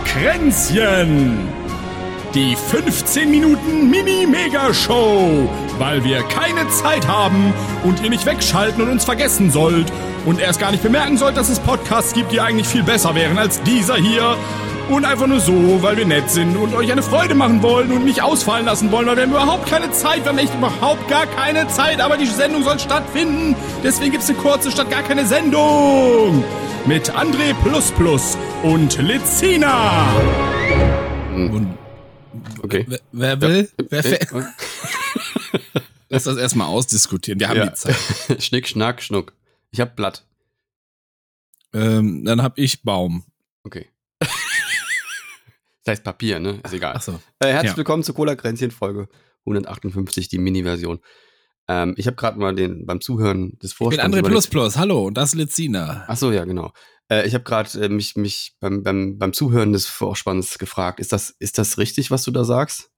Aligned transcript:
Kränzchen. 0.00 1.48
Die 2.34 2.56
15 2.56 3.30
Minuten 3.30 3.90
Mini-Mega-Show, 3.90 5.48
weil 5.78 6.04
wir 6.04 6.22
keine 6.24 6.68
Zeit 6.68 7.08
haben 7.08 7.54
und 7.84 8.02
ihr 8.02 8.10
nicht 8.10 8.26
wegschalten 8.26 8.82
und 8.82 8.90
uns 8.90 9.04
vergessen 9.04 9.50
sollt 9.50 9.90
und 10.26 10.38
erst 10.40 10.60
gar 10.60 10.70
nicht 10.70 10.82
bemerken 10.82 11.16
sollt, 11.16 11.36
dass 11.36 11.48
es 11.48 11.58
Podcasts 11.58 12.12
gibt, 12.12 12.32
die 12.32 12.40
eigentlich 12.40 12.68
viel 12.68 12.82
besser 12.82 13.14
wären 13.14 13.38
als 13.38 13.62
dieser 13.62 13.96
hier. 13.96 14.36
Und 14.90 15.04
einfach 15.04 15.26
nur 15.26 15.40
so, 15.40 15.82
weil 15.82 15.98
wir 15.98 16.06
nett 16.06 16.30
sind 16.30 16.56
und 16.56 16.74
euch 16.74 16.90
eine 16.90 17.02
Freude 17.02 17.34
machen 17.34 17.62
wollen 17.62 17.92
und 17.92 18.04
nicht 18.04 18.22
ausfallen 18.22 18.64
lassen 18.64 18.90
wollen, 18.90 19.06
weil 19.06 19.16
wir 19.16 19.22
haben 19.24 19.32
überhaupt 19.32 19.66
keine 19.68 19.90
Zeit, 19.90 20.24
wir 20.24 20.30
haben 20.30 20.38
echt 20.38 20.54
überhaupt 20.54 21.08
gar 21.08 21.26
keine 21.26 21.68
Zeit, 21.68 22.00
aber 22.00 22.16
die 22.16 22.26
Sendung 22.26 22.62
soll 22.62 22.78
stattfinden. 22.78 23.54
Deswegen 23.84 24.12
gibt's 24.12 24.30
eine 24.30 24.38
kurze 24.38 24.70
statt 24.70 24.90
gar 24.90 25.02
keine 25.02 25.26
Sendung. 25.26 26.42
Mit 26.88 27.10
André 27.10 27.54
und 28.62 28.96
Lizina. 29.02 30.16
Und 31.34 31.76
Okay. 32.62 32.86
Wer, 32.88 33.00
wer 33.12 33.40
will? 33.42 33.70
Ja. 33.78 33.86
Wer 33.90 34.22
okay. 34.32 34.46
Lass 36.08 36.24
das 36.24 36.38
erstmal 36.38 36.68
ausdiskutieren. 36.68 37.38
Wir 37.40 37.50
haben 37.50 37.58
ja. 37.58 37.66
die 37.66 37.74
Zeit. 37.74 37.96
Schnick, 38.42 38.68
schnack, 38.68 39.02
schnuck. 39.02 39.34
Ich 39.70 39.80
hab 39.80 39.96
Blatt. 39.96 40.24
Ähm, 41.74 42.24
dann 42.24 42.42
hab 42.42 42.56
ich 42.56 42.82
Baum. 42.82 43.24
Okay. 43.64 43.90
das 44.20 44.30
heißt 45.88 46.04
Papier, 46.04 46.40
ne? 46.40 46.58
Ist 46.64 46.72
egal. 46.72 46.94
Ach 46.96 47.02
so. 47.02 47.20
Äh, 47.38 47.48
herzlich 47.48 47.72
ja. 47.72 47.76
willkommen 47.76 48.02
zur 48.02 48.14
Cola-Kränzchen, 48.14 48.70
Folge 48.70 49.10
158, 49.40 50.28
die 50.28 50.38
Mini-Version. 50.38 51.00
Ähm, 51.68 51.94
ich 51.96 52.06
habe 52.06 52.16
gerade 52.16 52.38
mal 52.38 52.54
den 52.54 52.86
beim 52.86 53.00
Zuhören 53.00 53.58
des 53.58 53.72
Vorspanns. 53.74 54.04
Ich 54.04 54.10
bin 54.10 54.24
André 54.24 54.26
Plus 54.26 54.46
Plus, 54.46 54.76
hallo, 54.78 55.06
und 55.06 55.14
das 55.14 55.30
ist 55.30 55.34
Lizina. 55.34 56.04
Ach 56.08 56.16
so, 56.16 56.32
ja, 56.32 56.44
genau. 56.44 56.72
Äh, 57.10 57.26
ich 57.26 57.34
habe 57.34 57.44
gerade 57.44 57.78
äh, 57.80 57.88
mich, 57.88 58.16
mich 58.16 58.56
beim, 58.60 58.82
beim, 58.82 59.18
beim 59.18 59.32
Zuhören 59.32 59.72
des 59.72 59.86
Vorspanns 59.86 60.58
gefragt, 60.58 60.98
ist 60.98 61.12
das, 61.12 61.30
ist 61.38 61.58
das 61.58 61.78
richtig, 61.78 62.10
was 62.10 62.24
du 62.24 62.30
da 62.30 62.44
sagst? 62.44 62.90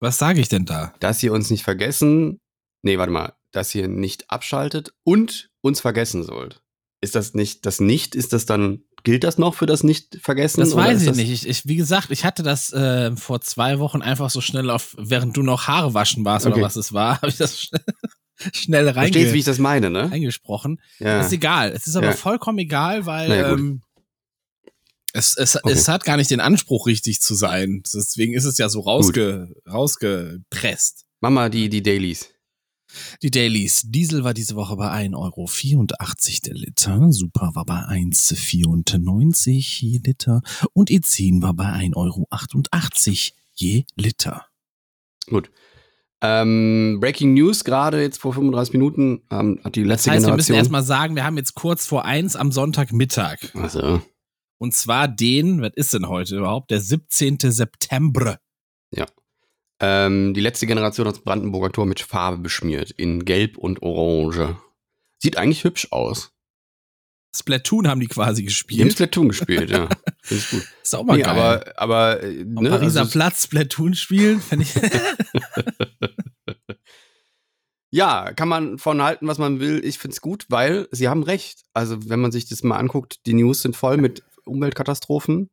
Was 0.00 0.18
sage 0.18 0.40
ich 0.40 0.48
denn 0.48 0.64
da? 0.64 0.94
Dass 1.00 1.22
ihr 1.22 1.32
uns 1.32 1.50
nicht 1.50 1.64
vergessen, 1.64 2.40
nee, 2.82 2.98
warte 2.98 3.12
mal, 3.12 3.34
dass 3.52 3.74
ihr 3.74 3.88
nicht 3.88 4.30
abschaltet 4.30 4.92
und 5.04 5.50
uns 5.62 5.80
vergessen 5.80 6.22
sollt. 6.22 6.62
Ist 7.02 7.14
das 7.14 7.32
nicht, 7.32 7.64
das 7.64 7.80
nicht, 7.80 8.14
ist 8.14 8.34
das 8.34 8.44
dann, 8.44 8.84
gilt 9.04 9.24
das 9.24 9.38
noch 9.38 9.54
für 9.54 9.64
das 9.64 9.82
Nicht-Vergessen? 9.82 10.60
Das 10.60 10.76
weiß 10.76 11.02
ich 11.02 11.14
nicht. 11.16 11.30
Ich, 11.30 11.48
ich, 11.48 11.66
wie 11.66 11.76
gesagt, 11.76 12.10
ich 12.10 12.26
hatte 12.26 12.42
das 12.42 12.72
äh, 12.74 13.16
vor 13.16 13.40
zwei 13.40 13.78
Wochen 13.78 14.02
einfach 14.02 14.28
so 14.28 14.42
schnell 14.42 14.68
auf, 14.68 14.94
während 14.98 15.34
du 15.34 15.42
noch 15.42 15.66
Haare 15.66 15.94
waschen 15.94 16.26
warst 16.26 16.46
okay. 16.46 16.56
oder 16.56 16.64
was 16.64 16.76
es 16.76 16.92
war, 16.92 17.16
habe 17.22 17.28
ich 17.28 17.38
das 17.38 17.58
schnell 17.58 17.82
schnell 18.52 18.88
reinge 18.88 19.12
Verstehst, 19.12 19.34
wie 19.34 19.38
ich 19.38 19.44
das 19.44 19.58
meine, 19.58 19.90
ne? 19.90 20.10
eingesprochen. 20.10 20.80
Ja. 20.98 21.20
Ist 21.20 21.32
egal. 21.32 21.72
Es 21.72 21.86
ist 21.86 21.96
aber 21.96 22.08
ja. 22.08 22.12
vollkommen 22.12 22.58
egal, 22.58 23.06
weil 23.06 23.28
naja, 23.28 23.52
ähm, 23.52 23.82
es, 25.12 25.36
es, 25.36 25.56
okay. 25.56 25.72
es 25.72 25.88
hat 25.88 26.04
gar 26.04 26.16
nicht 26.16 26.30
den 26.30 26.40
Anspruch, 26.40 26.86
richtig 26.86 27.20
zu 27.20 27.34
sein. 27.34 27.82
Deswegen 27.92 28.34
ist 28.34 28.44
es 28.44 28.58
ja 28.58 28.68
so 28.68 28.80
rausge, 28.80 29.54
rausgepresst. 29.68 31.04
Mama, 31.20 31.48
die, 31.48 31.68
die 31.68 31.82
Dailies. 31.82 32.28
Die 33.22 33.30
Dailies. 33.30 33.82
Diesel 33.86 34.24
war 34.24 34.34
diese 34.34 34.56
Woche 34.56 34.76
bei 34.76 34.90
1,84 34.90 35.14
Euro 35.14 35.48
der 36.44 36.54
Liter. 36.54 37.12
Super 37.12 37.50
war 37.54 37.64
bei 37.64 37.80
1,94 37.80 39.80
je 39.80 40.00
Liter. 40.04 40.42
Und 40.72 40.90
E10 40.90 41.42
war 41.42 41.54
bei 41.54 41.66
1,88 41.66 41.96
Euro 41.96 42.28
je 43.54 43.84
Liter. 43.96 44.46
Gut. 45.26 45.50
Ähm, 46.22 46.98
Breaking 47.00 47.34
News 47.34 47.64
gerade 47.64 48.02
jetzt 48.02 48.18
vor 48.18 48.34
35 48.34 48.74
Minuten 48.74 49.22
ähm, 49.30 49.58
hat 49.64 49.74
die 49.74 49.84
letzte 49.84 50.10
das 50.10 50.16
heißt, 50.16 50.24
Generation. 50.24 50.26
Wir 50.26 50.36
müssen 50.36 50.54
erstmal 50.54 50.82
sagen, 50.82 51.16
wir 51.16 51.24
haben 51.24 51.38
jetzt 51.38 51.54
kurz 51.54 51.86
vor 51.86 52.04
eins 52.04 52.36
am 52.36 52.52
Sonntagmittag. 52.52 53.38
Also. 53.54 54.02
Und 54.58 54.74
zwar 54.74 55.08
den, 55.08 55.62
was 55.62 55.72
ist 55.74 55.94
denn 55.94 56.06
heute 56.06 56.36
überhaupt? 56.36 56.70
Der 56.70 56.80
17. 56.80 57.38
September. 57.40 58.38
Ja. 58.94 59.06
Ähm, 59.80 60.34
die 60.34 60.40
letzte 60.42 60.66
Generation 60.66 61.06
hat 61.06 61.14
das 61.14 61.22
Brandenburger 61.22 61.72
Tor 61.72 61.86
mit 61.86 62.00
Farbe 62.00 62.36
beschmiert. 62.38 62.90
In 62.90 63.24
Gelb 63.24 63.56
und 63.56 63.82
Orange. 63.82 64.58
Sieht 65.18 65.38
eigentlich 65.38 65.64
hübsch 65.64 65.88
aus. 65.90 66.32
Splatoon 67.34 67.88
haben 67.88 68.00
die 68.00 68.08
quasi 68.08 68.42
gespielt. 68.42 68.78
Die 68.78 68.82
haben 68.82 68.90
Splatoon 68.90 69.28
gespielt, 69.28 69.70
ja. 69.70 69.88
Finde 70.22 70.42
ich 70.42 70.50
gut. 70.50 70.68
Ist 70.82 70.94
auch 70.94 71.04
mal 71.04 71.16
nee, 71.16 71.22
geil. 71.22 71.30
Aber, 71.30 71.64
aber 71.76 72.20
ne, 72.22 72.68
Pariser 72.68 73.00
also 73.00 73.12
Platz 73.12 73.44
Splatoon 73.44 73.94
spielen, 73.94 74.40
finde 74.40 74.64
ich. 74.64 74.74
ja, 77.90 78.32
kann 78.32 78.48
man 78.48 78.78
von 78.78 79.02
halten, 79.02 79.26
was 79.26 79.38
man 79.38 79.60
will. 79.60 79.84
Ich 79.84 79.98
finde 79.98 80.14
es 80.14 80.20
gut, 80.20 80.46
weil 80.48 80.88
sie 80.92 81.08
haben 81.08 81.22
recht. 81.22 81.64
Also, 81.74 82.08
wenn 82.08 82.20
man 82.20 82.32
sich 82.32 82.48
das 82.48 82.62
mal 82.62 82.76
anguckt, 82.76 83.26
die 83.26 83.34
News 83.34 83.62
sind 83.62 83.76
voll 83.76 83.96
mit 83.96 84.22
Umweltkatastrophen. 84.44 85.50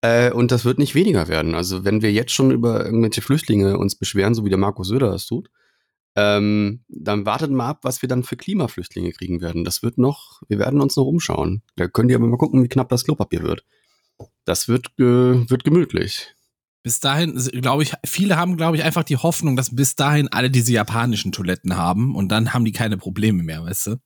Äh, 0.00 0.32
und 0.32 0.52
das 0.52 0.64
wird 0.64 0.78
nicht 0.78 0.94
weniger 0.94 1.28
werden. 1.28 1.54
Also, 1.54 1.84
wenn 1.84 2.02
wir 2.02 2.12
jetzt 2.12 2.32
schon 2.32 2.50
über 2.50 2.84
irgendwelche 2.84 3.22
Flüchtlinge 3.22 3.78
uns 3.78 3.96
beschweren, 3.96 4.34
so 4.34 4.44
wie 4.44 4.50
der 4.50 4.58
Markus 4.58 4.88
Söder 4.88 5.10
das 5.10 5.26
tut, 5.26 5.50
ähm, 6.16 6.84
dann 6.88 7.26
wartet 7.26 7.52
mal 7.52 7.68
ab, 7.68 7.80
was 7.82 8.02
wir 8.02 8.08
dann 8.08 8.24
für 8.24 8.36
Klimaflüchtlinge 8.36 9.12
kriegen 9.12 9.40
werden. 9.40 9.64
Das 9.64 9.84
wird 9.84 9.98
noch, 9.98 10.42
wir 10.48 10.58
werden 10.58 10.80
uns 10.80 10.96
noch 10.96 11.04
umschauen. 11.06 11.62
Da 11.76 11.86
könnt 11.86 12.10
ihr 12.10 12.16
aber 12.16 12.26
mal 12.26 12.38
gucken, 12.38 12.64
wie 12.64 12.68
knapp 12.68 12.88
das 12.88 13.04
Klopapier 13.04 13.42
wird. 13.42 13.64
Das 14.44 14.66
wird, 14.66 14.88
äh, 14.98 15.48
wird 15.48 15.62
gemütlich. 15.62 16.34
Bis 16.82 17.00
dahin, 17.00 17.34
glaube 17.34 17.82
ich, 17.82 17.92
viele 18.04 18.36
haben, 18.36 18.56
glaube 18.56 18.76
ich, 18.76 18.84
einfach 18.84 19.04
die 19.04 19.16
Hoffnung, 19.16 19.56
dass 19.56 19.74
bis 19.74 19.96
dahin 19.96 20.28
alle 20.28 20.50
diese 20.50 20.72
japanischen 20.72 21.32
Toiletten 21.32 21.76
haben 21.76 22.14
und 22.14 22.28
dann 22.28 22.54
haben 22.54 22.64
die 22.64 22.72
keine 22.72 22.96
Probleme 22.96 23.42
mehr, 23.42 23.64
weißt 23.64 23.88
du? 23.88 23.96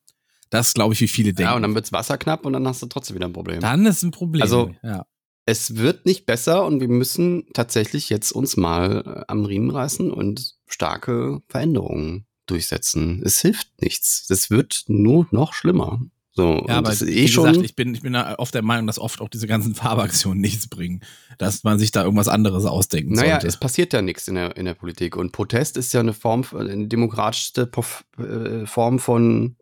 Das 0.52 0.74
glaube 0.74 0.92
ich, 0.92 1.00
wie 1.00 1.08
viele 1.08 1.32
denken. 1.32 1.50
Ja, 1.50 1.56
und 1.56 1.62
dann 1.62 1.74
wird's 1.74 1.92
Wasser 1.92 2.18
knapp 2.18 2.44
und 2.44 2.52
dann 2.52 2.68
hast 2.68 2.82
du 2.82 2.86
trotzdem 2.86 3.16
wieder 3.16 3.26
ein 3.26 3.32
Problem. 3.32 3.60
Dann 3.60 3.86
ist 3.86 4.02
ein 4.02 4.10
Problem. 4.10 4.42
Also, 4.42 4.74
ja. 4.82 5.06
es 5.46 5.76
wird 5.76 6.04
nicht 6.04 6.26
besser 6.26 6.66
und 6.66 6.80
wir 6.80 6.88
müssen 6.88 7.46
tatsächlich 7.54 8.10
jetzt 8.10 8.32
uns 8.32 8.58
mal 8.58 9.02
äh, 9.06 9.24
am 9.28 9.46
Riemen 9.46 9.70
reißen 9.70 10.10
und 10.10 10.56
starke 10.66 11.40
Veränderungen 11.48 12.26
durchsetzen. 12.46 13.22
Es 13.24 13.40
hilft 13.40 13.80
nichts. 13.80 14.26
Es 14.28 14.50
wird 14.50 14.84
nur 14.88 15.26
noch 15.30 15.54
schlimmer. 15.54 16.02
So, 16.34 16.64
ja, 16.66 16.78
aber 16.78 16.88
das 16.88 17.02
eh 17.02 17.28
schon 17.28 17.44
gesagt, 17.44 17.64
ich 17.64 17.76
bin, 17.76 17.94
ich 17.94 18.00
bin 18.00 18.16
oft 18.16 18.54
der 18.54 18.62
Meinung, 18.62 18.86
dass 18.86 18.98
oft 18.98 19.20
auch 19.20 19.28
diese 19.28 19.46
ganzen 19.46 19.74
Farbaktionen 19.74 20.40
nichts 20.40 20.66
bringen, 20.66 21.00
dass 21.36 21.62
man 21.62 21.78
sich 21.78 21.90
da 21.90 22.04
irgendwas 22.04 22.28
anderes 22.28 22.64
ausdenken 22.64 23.12
naja, 23.12 23.32
sollte. 23.32 23.48
es 23.48 23.58
passiert 23.58 23.92
ja 23.92 24.00
nichts 24.00 24.28
in 24.28 24.36
der, 24.36 24.56
in 24.56 24.64
der 24.64 24.72
Politik 24.72 25.16
und 25.16 25.32
Protest 25.32 25.76
ist 25.76 25.92
ja 25.92 26.00
eine 26.00 26.14
Form, 26.14 26.44
eine 26.58 26.86
demokratischste 26.86 27.70
äh, 28.18 28.66
Form 28.66 28.98
von 28.98 29.56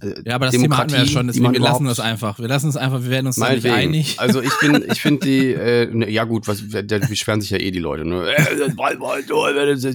äh, 0.00 0.14
Ja, 0.24 0.34
aber 0.34 0.46
das 0.46 0.56
Thema 0.56 0.78
hatten 0.78 0.90
wir 0.92 0.98
ja 0.98 1.06
schon, 1.06 1.28
deswegen 1.28 1.52
wir 1.52 1.60
lassen 1.60 1.84
das 1.84 2.00
einfach. 2.00 2.40
Wir 2.40 2.48
lassen 2.48 2.70
es 2.70 2.76
einfach, 2.76 3.02
wir 3.02 3.10
werden 3.10 3.28
uns 3.28 3.36
da 3.36 3.52
nicht 3.52 3.66
einig. 3.66 4.16
Also 4.26 4.40
ich 4.40 4.58
bin, 4.60 4.82
ich 4.90 5.00
finde 5.00 5.26
die, 5.26 5.52
äh, 5.52 5.86
ne, 5.94 6.10
ja 6.10 6.24
gut, 6.24 6.48
was, 6.48 6.62
die 6.66 6.98
beschweren 7.08 7.40
sich 7.40 7.50
ja 7.50 7.58
eh 7.58 7.70
die 7.70 7.78
Leute, 7.78 8.04
ne? 8.04 8.34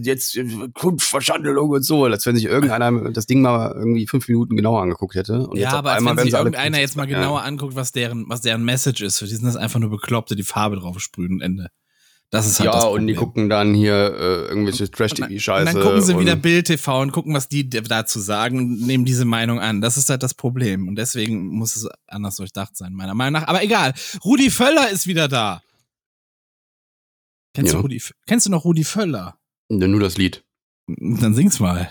Jetzt 0.02 0.40
Kunstverschandelung 0.76 1.70
und 1.72 1.84
so, 1.84 2.06
als 2.06 2.26
wenn 2.26 2.36
sich 2.36 2.46
irgendeiner 2.46 3.10
das 3.12 3.26
Ding 3.26 3.42
mal 3.42 3.74
irgendwie 3.76 4.08
fünf 4.08 4.28
Minuten 4.28 4.56
genauer 4.56 4.82
angeguckt 4.82 5.16
hätte. 5.16 5.48
Und 5.48 5.58
ja, 5.58 5.72
aber 5.74 5.94
einmal, 5.94 6.21
wenn 6.22 6.32
sich 6.32 6.34
irgendeiner 6.34 6.80
jetzt 6.80 6.96
mal 6.96 7.06
genauer 7.06 7.40
ja. 7.40 7.46
anguckt, 7.46 7.76
was 7.76 7.92
deren, 7.92 8.28
was 8.28 8.42
deren 8.42 8.64
Message 8.64 9.02
ist, 9.02 9.20
für 9.20 9.26
die 9.26 9.36
sind 9.36 9.46
das 9.46 9.56
einfach 9.56 9.80
nur 9.80 9.90
Bekloppte, 9.90 10.36
die 10.36 10.44
Farbe 10.44 10.78
drauf 10.78 11.00
sprühen 11.00 11.34
und 11.34 11.42
Ende. 11.42 11.70
Das 12.32 12.48
ist 12.48 12.62
halt 12.62 12.68
ja, 12.68 12.76
das 12.76 12.86
und 12.86 13.08
die 13.08 13.14
gucken 13.14 13.50
dann 13.50 13.74
hier 13.74 13.94
äh, 13.94 14.48
irgendwelche 14.48 14.90
Trash-TV-Scheiße. 14.90 15.68
Und 15.68 15.76
dann 15.76 15.84
gucken 15.84 16.02
sie 16.02 16.18
wieder 16.18 16.38
Bild 16.38 16.68
TV 16.68 17.02
und 17.02 17.12
gucken, 17.12 17.34
was 17.34 17.50
die 17.50 17.70
dazu 17.70 18.22
sagen 18.22 18.58
und 18.58 18.88
nehmen 18.88 19.04
diese 19.04 19.26
Meinung 19.26 19.60
an. 19.60 19.82
Das 19.82 19.98
ist 19.98 20.10
halt 20.10 20.24
das 20.24 20.34
Problem. 20.34 20.88
Und 20.88 20.96
deswegen 20.96 21.48
muss 21.48 21.76
es 21.76 21.90
anders 22.08 22.38
durchdacht 22.38 22.78
sein, 22.78 22.94
meiner 22.94 23.16
Meinung 23.16 23.42
nach. 23.42 23.50
Aber 23.50 23.62
egal. 23.62 23.94
Rudi 24.24 24.50
Völler 24.50 24.90
ist 24.90 25.08
wieder 25.08 25.28
da. 25.28 25.62
Kennst, 27.54 27.74
ja. 27.74 27.80
du, 27.80 27.84
Rudi, 27.84 28.02
kennst 28.26 28.46
du 28.46 28.50
noch 28.50 28.64
Rudi 28.64 28.86
Völler? 28.86 29.38
nur 29.68 30.00
das 30.00 30.18
Lied. 30.18 30.46
Dann 30.88 31.34
sing's 31.34 31.60
mal. 31.60 31.90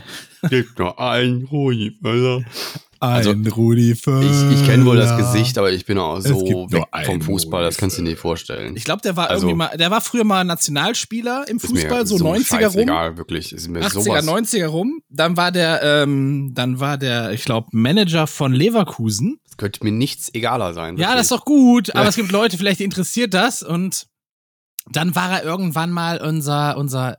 Gibt 0.49 0.79
nur 0.79 0.99
ein 0.99 1.49
Rudi 1.51 1.99
Völler. 2.03 2.45
Also, 3.01 3.31
ein 3.31 3.47
Rudi 3.47 3.95
Völler. 3.95 4.51
Ich, 4.53 4.61
ich 4.61 4.67
kenne 4.67 4.85
wohl 4.85 4.97
das 4.97 5.17
Gesicht, 5.17 5.57
aber 5.57 5.73
ich 5.73 5.87
bin 5.87 5.97
auch 5.97 6.21
so 6.21 6.47
weg 6.71 6.85
vom 7.07 7.23
Fußball, 7.23 7.65
das 7.65 7.79
kannst 7.79 7.97
du 7.97 8.03
dir 8.03 8.11
nicht 8.11 8.21
vorstellen. 8.21 8.77
Ich 8.77 8.85
glaube, 8.85 9.01
der 9.01 9.17
war 9.17 9.31
also, 9.31 9.49
irgendwie 9.49 9.57
mal, 9.57 9.77
der 9.77 9.91
war 9.91 10.03
früher 10.03 10.25
mal 10.25 10.45
Nationalspieler 10.45 11.47
im 11.49 11.59
Fußball, 11.59 12.07
so, 12.07 12.19
so 12.19 12.27
90er 12.27 12.67
rum. 12.67 12.83
Egal, 12.83 13.17
wirklich. 13.17 13.55
Ist 13.55 13.69
mir 13.69 13.81
80er, 13.81 14.03
sowas. 14.03 14.27
90er 14.27 14.67
rum. 14.67 15.03
Dann 15.09 15.39
war 15.39 15.51
der, 15.51 15.83
ähm, 15.83 16.51
dann 16.53 16.79
war 16.79 16.99
der, 16.99 17.33
ich 17.33 17.47
glaube, 17.47 17.69
Manager 17.73 18.27
von 18.27 18.53
Leverkusen. 18.53 19.41
Das 19.47 19.57
könnte 19.57 19.83
mir 19.83 19.93
nichts 19.93 20.35
egaler 20.35 20.75
sein. 20.75 20.99
Wirklich. 20.99 21.09
Ja, 21.09 21.15
das 21.15 21.23
ist 21.23 21.33
doch 21.33 21.47
gut, 21.47 21.95
aber 21.95 22.09
es 22.09 22.17
gibt 22.17 22.31
Leute, 22.31 22.59
vielleicht 22.59 22.83
interessiert 22.83 23.33
das 23.33 23.63
und 23.63 24.09
dann 24.91 25.15
war 25.15 25.31
er 25.33 25.45
irgendwann 25.45 25.91
mal 25.91 26.21
unser, 26.21 26.77
unser 26.77 27.17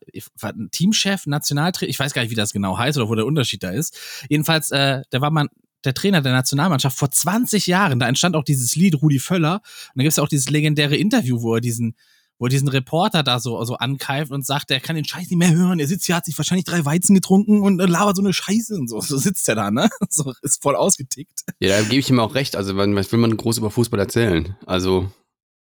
Teamchef, 0.72 1.26
Nationaltrainer, 1.26 1.90
ich 1.90 2.00
weiß 2.00 2.14
gar 2.14 2.22
nicht, 2.22 2.32
wie 2.32 2.36
das 2.36 2.54
genau 2.54 2.78
heißt 2.78 2.98
oder 2.98 3.10
wo 3.10 3.16
der 3.16 3.26
Unterschied 3.26 3.64
da 3.64 3.70
ist. 3.72 3.98
Jedenfalls, 4.30 4.72
äh, 4.72 5.02
der 5.12 5.22
war 5.22 5.32
mal 5.32 5.48
der 5.84 5.94
Trainer 5.94 6.22
der 6.22 6.34
Nationalmannschaft 6.34 6.98
vor 6.98 7.12
20 7.12 7.68
Jahren. 7.68 8.00
Da 8.00 8.08
entstand 8.08 8.36
auch 8.36 8.44
dieses 8.44 8.76
Lied 8.76 9.02
Rudi 9.02 9.20
Völler. 9.20 9.56
Und 9.56 9.62
da 9.96 10.04
gibt 10.04 10.12
es 10.12 10.20
auch 10.20 10.28
dieses 10.28 10.50
legendäre 10.50 10.96
Interview, 10.96 11.42
wo 11.42 11.56
er 11.56 11.62
diesen, 11.62 11.96
wo 12.38 12.46
er 12.46 12.50
diesen 12.50 12.68
Reporter 12.68 13.24
da 13.24 13.40
so, 13.40 13.64
so 13.66 13.76
ankeift 13.76 14.32
und 14.32 14.46
sagt, 14.46 14.72
er 14.72 14.80
kann 14.80 14.96
den 14.96 15.06
Scheiß 15.06 15.30
nicht 15.30 15.38
mehr 15.38 15.54
hören. 15.54 15.80
Er 15.80 15.88
sitzt 15.88 16.06
hier, 16.06 16.16
hat 16.16 16.26
sich 16.26 16.38
wahrscheinlich 16.38 16.66
drei 16.66 16.84
Weizen 16.86 17.14
getrunken 17.14 17.62
und 17.62 17.78
labert 17.78 18.16
so 18.16 18.22
eine 18.22 18.34
Scheiße 18.34 18.76
und 18.76 18.90
so. 18.90 19.00
So 19.02 19.18
sitzt 19.18 19.48
er 19.50 19.56
da, 19.56 19.72
ne? 19.72 19.90
So 20.10 20.34
ist 20.42 20.62
voll 20.62 20.76
ausgetickt. 20.76 21.42
Ja, 21.60 21.78
da 21.78 21.84
gebe 21.84 22.00
ich 22.00 22.10
ihm 22.10 22.20
auch 22.20 22.36
recht. 22.36 22.56
Also, 22.56 22.76
was 22.76 23.12
will 23.12 23.20
man 23.20 23.36
groß 23.36 23.58
über 23.58 23.72
Fußball 23.72 24.00
erzählen? 24.00 24.56
Also, 24.66 25.12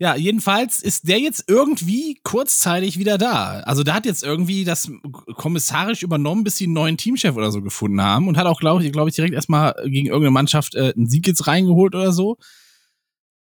Ja, 0.01 0.17
jedenfalls 0.17 0.81
ist 0.81 1.09
der 1.09 1.19
jetzt 1.19 1.45
irgendwie 1.47 2.19
kurzzeitig 2.23 2.99
wieder 2.99 3.19
da. 3.19 3.61
Also 3.67 3.85
der 3.85 3.93
hat 3.93 4.07
jetzt 4.07 4.25
irgendwie 4.25 4.65
das 4.65 4.91
kommissarisch 5.37 6.03
übernommen, 6.03 6.43
bis 6.43 6.57
sie 6.57 6.65
einen 6.65 6.73
neuen 6.73 6.97
Teamchef 6.97 7.37
oder 7.37 7.53
so 7.53 7.61
gefunden 7.61 8.01
haben 8.01 8.27
und 8.27 8.39
hat 8.39 8.47
auch, 8.47 8.61
glaube 8.61 8.83
ich, 8.83 8.91
glaube 8.93 9.11
ich, 9.11 9.15
direkt 9.15 9.35
erstmal 9.35 9.75
gegen 9.85 10.07
irgendeine 10.07 10.31
Mannschaft 10.31 10.75
äh, 10.75 10.95
einen 10.97 11.07
Sieg 11.07 11.27
jetzt 11.27 11.47
reingeholt 11.47 11.95
oder 11.95 12.13
so. 12.13 12.39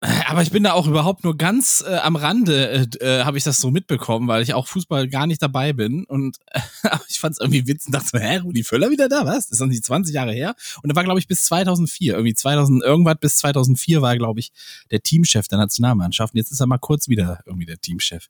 Aber 0.01 0.43
ich 0.43 0.51
bin 0.51 0.63
da 0.63 0.73
auch 0.73 0.87
überhaupt 0.87 1.25
nur 1.25 1.39
ganz 1.39 1.83
äh, 1.87 1.95
am 1.97 2.17
Rande, 2.17 2.89
äh, 3.01 3.05
äh 3.05 3.25
habe 3.25 3.39
ich 3.39 3.45
das 3.45 3.57
so 3.59 3.71
mitbekommen, 3.71 4.29
weil 4.29 4.43
ich 4.43 4.53
auch 4.53 4.67
Fußball 4.67 5.09
gar 5.09 5.27
nicht 5.27 5.41
dabei 5.41 5.73
bin. 5.73 6.05
Und 6.05 6.37
äh, 6.53 6.61
ich 7.09 7.19
fand 7.19 7.33
es 7.33 7.41
irgendwie 7.41 7.67
witzig 7.67 7.87
und 7.87 7.95
dachte 7.95 8.09
so, 8.13 8.19
hä, 8.19 8.37
Rudi 8.39 8.63
Völler 8.63 8.91
wieder 8.91 9.09
da? 9.09 9.25
Was? 9.25 9.47
Das 9.47 9.53
ist 9.53 9.61
noch 9.61 9.69
nicht 9.69 9.85
20 9.85 10.15
Jahre 10.15 10.33
her. 10.33 10.55
Und 10.83 10.91
er 10.91 10.97
war, 10.97 11.05
glaube 11.05 11.19
ich, 11.19 11.27
bis 11.27 11.45
2004. 11.45 12.13
Irgendwie 12.13 12.35
2000, 12.35 12.83
irgendwas 12.83 13.17
bis 13.21 13.37
2004 13.37 14.03
war 14.03 14.17
glaube 14.17 14.41
ich, 14.41 14.53
der 14.91 15.03
Teamchef 15.03 15.49
der 15.49 15.59
Nationalmannschaft. 15.59 16.35
Und 16.35 16.39
jetzt 16.39 16.53
ist 16.53 16.61
er 16.61 16.67
mal 16.67 16.79
kurz 16.79 17.09
wieder 17.09 17.41
irgendwie 17.47 17.67
der 17.67 17.81
Teamchef. 17.81 18.29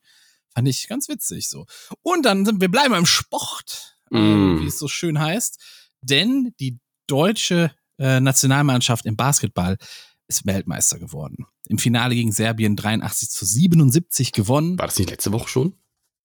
Fand 0.55 0.69
ich 0.69 0.87
ganz 0.89 1.09
witzig 1.09 1.49
so. 1.49 1.67
Und 2.03 2.25
dann 2.25 2.47
sind 2.47 2.61
wir 2.61 2.71
bleiben 2.71 2.95
im 2.95 3.07
Sport, 3.07 3.99
äh, 4.13 4.19
mm. 4.19 4.63
wie 4.63 4.67
es 4.69 4.79
so 4.79 4.87
schön 4.87 5.19
heißt. 5.19 5.59
Denn 6.01 6.55
die 6.61 6.79
deutsche 7.09 7.73
äh, 7.99 8.21
Nationalmannschaft 8.21 9.05
im 9.05 9.17
Basketball 9.17 9.79
ist 10.29 10.47
Weltmeister 10.47 10.99
geworden. 10.99 11.47
Im 11.69 11.79
Finale 11.79 12.15
gegen 12.15 12.33
Serbien 12.33 12.77
83 12.77 13.31
zu 13.31 13.45
77 13.45 14.33
gewonnen. 14.33 14.79
War 14.79 14.87
das 14.87 14.99
nicht 14.99 15.11
letzte 15.11 15.33
Woche 15.33 15.49
schon? 15.49 15.75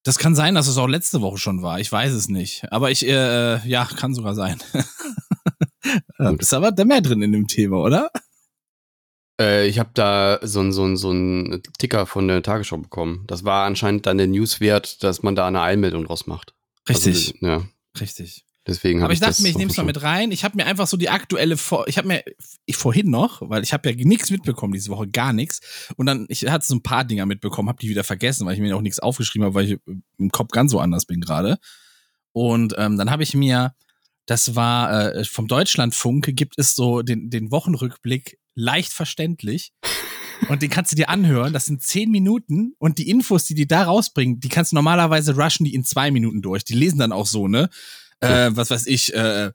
Das 0.03 0.17
kann 0.17 0.35
sein, 0.35 0.55
dass 0.55 0.67
es 0.67 0.77
auch 0.77 0.87
letzte 0.87 1.21
Woche 1.21 1.37
schon 1.37 1.61
war. 1.61 1.79
Ich 1.79 1.91
weiß 1.91 2.13
es 2.13 2.27
nicht. 2.27 2.71
Aber 2.71 2.89
ich, 2.89 3.05
äh, 3.05 3.67
ja, 3.67 3.85
kann 3.85 4.15
sogar 4.15 4.33
sein. 4.33 4.59
du 6.17 6.37
bist 6.37 6.53
aber 6.53 6.71
da 6.71 6.85
mehr 6.85 7.01
drin 7.01 7.21
in 7.21 7.31
dem 7.31 7.47
Thema, 7.47 7.77
oder? 7.77 8.11
Äh, 9.39 9.67
ich 9.67 9.77
habe 9.77 9.91
da 9.93 10.39
so 10.41 10.59
einen 10.59 10.71
so 10.71 10.95
so 10.95 11.11
ein 11.11 11.61
Ticker 11.77 12.07
von 12.07 12.27
der 12.27 12.41
Tagesschau 12.41 12.77
bekommen. 12.77 13.25
Das 13.27 13.43
war 13.43 13.65
anscheinend 13.65 14.07
dann 14.07 14.17
der 14.17 14.27
Newswert, 14.27 15.03
dass 15.03 15.21
man 15.21 15.35
da 15.35 15.47
eine 15.47 15.61
Einmeldung 15.61 16.05
draus 16.05 16.25
macht. 16.25 16.55
Richtig. 16.89 17.35
Also, 17.35 17.45
ja. 17.45 17.63
Richtig. 17.99 18.45
Deswegen 18.67 19.01
Aber 19.01 19.11
ich, 19.11 19.19
ich 19.19 19.25
dachte 19.25 19.41
mir, 19.41 19.49
ich 19.49 19.57
nehme 19.57 19.71
es 19.71 19.77
mal 19.77 19.83
mit 19.83 20.03
rein. 20.03 20.31
Ich 20.31 20.43
habe 20.43 20.55
mir 20.55 20.67
einfach 20.67 20.85
so 20.85 20.95
die 20.95 21.09
aktuelle, 21.09 21.57
vor 21.57 21.87
ich 21.87 21.97
habe 21.97 22.07
mir 22.07 22.23
ich 22.65 22.77
vorhin 22.77 23.09
noch, 23.09 23.41
weil 23.49 23.63
ich 23.63 23.73
habe 23.73 23.89
ja 23.89 23.95
nichts 24.05 24.29
mitbekommen 24.29 24.73
diese 24.73 24.89
Woche, 24.89 25.07
gar 25.07 25.33
nichts. 25.33 25.89
Und 25.97 26.05
dann, 26.05 26.27
ich 26.29 26.47
hatte 26.47 26.67
so 26.67 26.75
ein 26.75 26.83
paar 26.83 27.03
Dinger 27.03 27.25
mitbekommen, 27.25 27.69
habe 27.69 27.81
die 27.81 27.89
wieder 27.89 28.03
vergessen, 28.03 28.45
weil 28.45 28.53
ich 28.53 28.59
mir 28.59 28.75
auch 28.75 28.81
nichts 28.81 28.99
aufgeschrieben 28.99 29.45
habe, 29.45 29.55
weil 29.55 29.71
ich 29.71 29.79
im 30.19 30.29
Kopf 30.29 30.51
ganz 30.51 30.71
so 30.71 30.79
anders 30.79 31.05
bin 31.05 31.21
gerade. 31.21 31.57
Und 32.33 32.75
ähm, 32.77 32.97
dann 32.97 33.09
habe 33.09 33.23
ich 33.23 33.33
mir, 33.33 33.73
das 34.27 34.55
war 34.55 35.15
äh, 35.15 35.25
vom 35.25 35.47
Deutschlandfunk, 35.47 36.29
gibt 36.35 36.53
es 36.57 36.75
so 36.75 37.01
den, 37.01 37.31
den 37.31 37.49
Wochenrückblick 37.49 38.37
leicht 38.53 38.93
verständlich. 38.93 39.73
Und 40.49 40.61
den 40.61 40.69
kannst 40.69 40.91
du 40.91 40.95
dir 40.95 41.09
anhören. 41.09 41.53
Das 41.53 41.65
sind 41.65 41.83
zehn 41.83 42.09
Minuten 42.09 42.73
und 42.79 42.97
die 42.97 43.09
Infos, 43.09 43.45
die 43.45 43.53
die 43.53 43.67
da 43.67 43.83
rausbringen, 43.83 44.39
die 44.39 44.49
kannst 44.49 44.71
du 44.71 44.75
normalerweise 44.75 45.35
rushen 45.35 45.65
die 45.65 45.73
in 45.73 45.83
zwei 45.83 46.11
Minuten 46.11 46.41
durch. 46.41 46.63
Die 46.63 46.73
lesen 46.73 46.99
dann 46.99 47.11
auch 47.11 47.27
so, 47.27 47.47
ne? 47.47 47.69
Äh, 48.21 48.49
was 48.53 48.71
weiß 48.71 48.87
ich, 48.87 49.13
äh, 49.13 49.51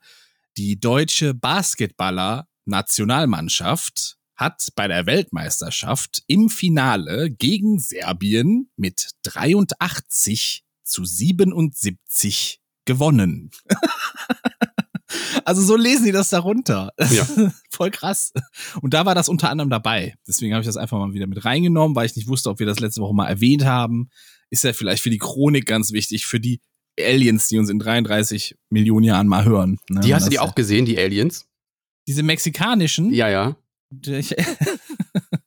die 0.57 0.79
deutsche 0.79 1.33
Basketballer-Nationalmannschaft 1.33 4.17
hat 4.35 4.67
bei 4.75 4.87
der 4.87 5.05
Weltmeisterschaft 5.05 6.23
im 6.27 6.49
Finale 6.49 7.29
gegen 7.31 7.79
Serbien 7.79 8.69
mit 8.75 9.11
83 9.23 10.63
zu 10.83 11.05
77 11.05 12.59
gewonnen. 12.85 13.51
also 15.45 15.61
so 15.61 15.75
lesen 15.75 16.05
die 16.05 16.11
das 16.11 16.29
darunter. 16.29 16.91
Ja. 17.11 17.27
Voll 17.71 17.91
krass. 17.91 18.33
Und 18.81 18.93
da 18.93 19.05
war 19.05 19.15
das 19.15 19.29
unter 19.29 19.49
anderem 19.49 19.69
dabei. 19.69 20.15
Deswegen 20.27 20.53
habe 20.53 20.61
ich 20.61 20.67
das 20.67 20.77
einfach 20.77 20.97
mal 20.97 21.13
wieder 21.13 21.27
mit 21.27 21.45
reingenommen, 21.45 21.95
weil 21.95 22.05
ich 22.05 22.15
nicht 22.15 22.27
wusste, 22.27 22.49
ob 22.49 22.59
wir 22.59 22.65
das 22.65 22.79
letzte 22.79 23.01
Woche 23.01 23.13
mal 23.13 23.27
erwähnt 23.27 23.65
haben. 23.65 24.09
Ist 24.49 24.63
ja 24.63 24.73
vielleicht 24.73 25.03
für 25.03 25.09
die 25.09 25.17
Chronik 25.17 25.65
ganz 25.65 25.91
wichtig, 25.91 26.25
für 26.25 26.39
die 26.39 26.61
Aliens, 26.99 27.47
die 27.47 27.57
uns 27.57 27.69
in 27.69 27.79
33 27.79 28.57
Millionen 28.69 29.03
Jahren 29.03 29.27
mal 29.27 29.45
hören. 29.45 29.79
Ne? 29.89 30.01
Die 30.01 30.13
hast 30.13 30.25
du 30.25 30.29
die 30.29 30.39
auch 30.39 30.55
gesehen, 30.55 30.85
die 30.85 30.97
Aliens? 30.97 31.47
Diese 32.07 32.23
mexikanischen? 32.23 33.13
Ja, 33.13 33.29
ja. 33.29 33.55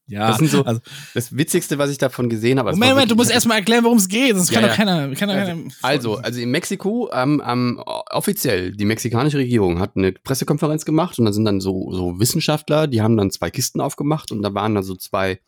ja, 0.07 0.29
das 0.29 0.39
sind 0.39 0.51
so 0.51 0.65
also, 0.65 0.81
das 1.13 1.37
Witzigste, 1.37 1.77
was 1.77 1.91
ich 1.91 1.99
davon 1.99 2.31
gesehen 2.31 2.59
habe. 2.59 2.71
Moment, 2.71 2.93
Moment, 2.93 3.11
du 3.11 3.17
musst 3.17 3.31
erstmal 3.31 3.59
erklären, 3.59 3.85
worum 3.85 3.99
es 3.99 4.09
geht. 4.09 4.35
Sonst 4.35 4.51
ja, 4.51 4.61
kann 4.61 4.89
ja. 4.89 5.09
doch 5.09 5.15
keiner. 5.15 5.15
keiner 5.15 5.35
also, 5.35 5.69
also, 5.83 6.17
also 6.17 6.41
in 6.41 6.51
Mexiko, 6.51 7.11
ähm, 7.13 7.43
ähm, 7.47 7.83
offiziell, 7.85 8.73
die 8.73 8.87
mexikanische 8.87 9.39
Regierung 9.39 9.79
hat 9.79 9.97
eine 9.97 10.13
Pressekonferenz 10.13 10.87
gemacht 10.87 11.19
und 11.19 11.27
da 11.27 11.33
sind 11.33 11.45
dann 11.45 11.61
so, 11.61 11.93
so 11.93 12.19
Wissenschaftler, 12.19 12.87
die 12.87 13.03
haben 13.03 13.17
dann 13.17 13.31
zwei 13.31 13.51
Kisten 13.51 13.81
aufgemacht 13.81 14.33
und 14.33 14.41
da 14.41 14.55
waren 14.55 14.75
dann 14.75 14.85
so 14.85 14.97
zwei, 14.97 15.41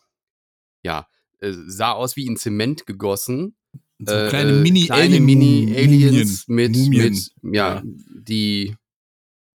ja, 0.82 1.06
äh, 1.40 1.52
sah 1.66 1.92
aus 1.92 2.16
wie 2.16 2.26
in 2.26 2.36
Zement 2.36 2.86
gegossen, 2.86 3.56
so 4.06 4.14
äh, 4.14 4.28
kleine 4.28 4.52
Mini 4.52 4.86
kleine 4.86 5.20
Mini 5.20 5.74
Aliens 5.76 6.46
mit, 6.48 6.76
mit 6.76 7.30
ja, 7.42 7.76
ja, 7.76 7.82
die 7.84 8.74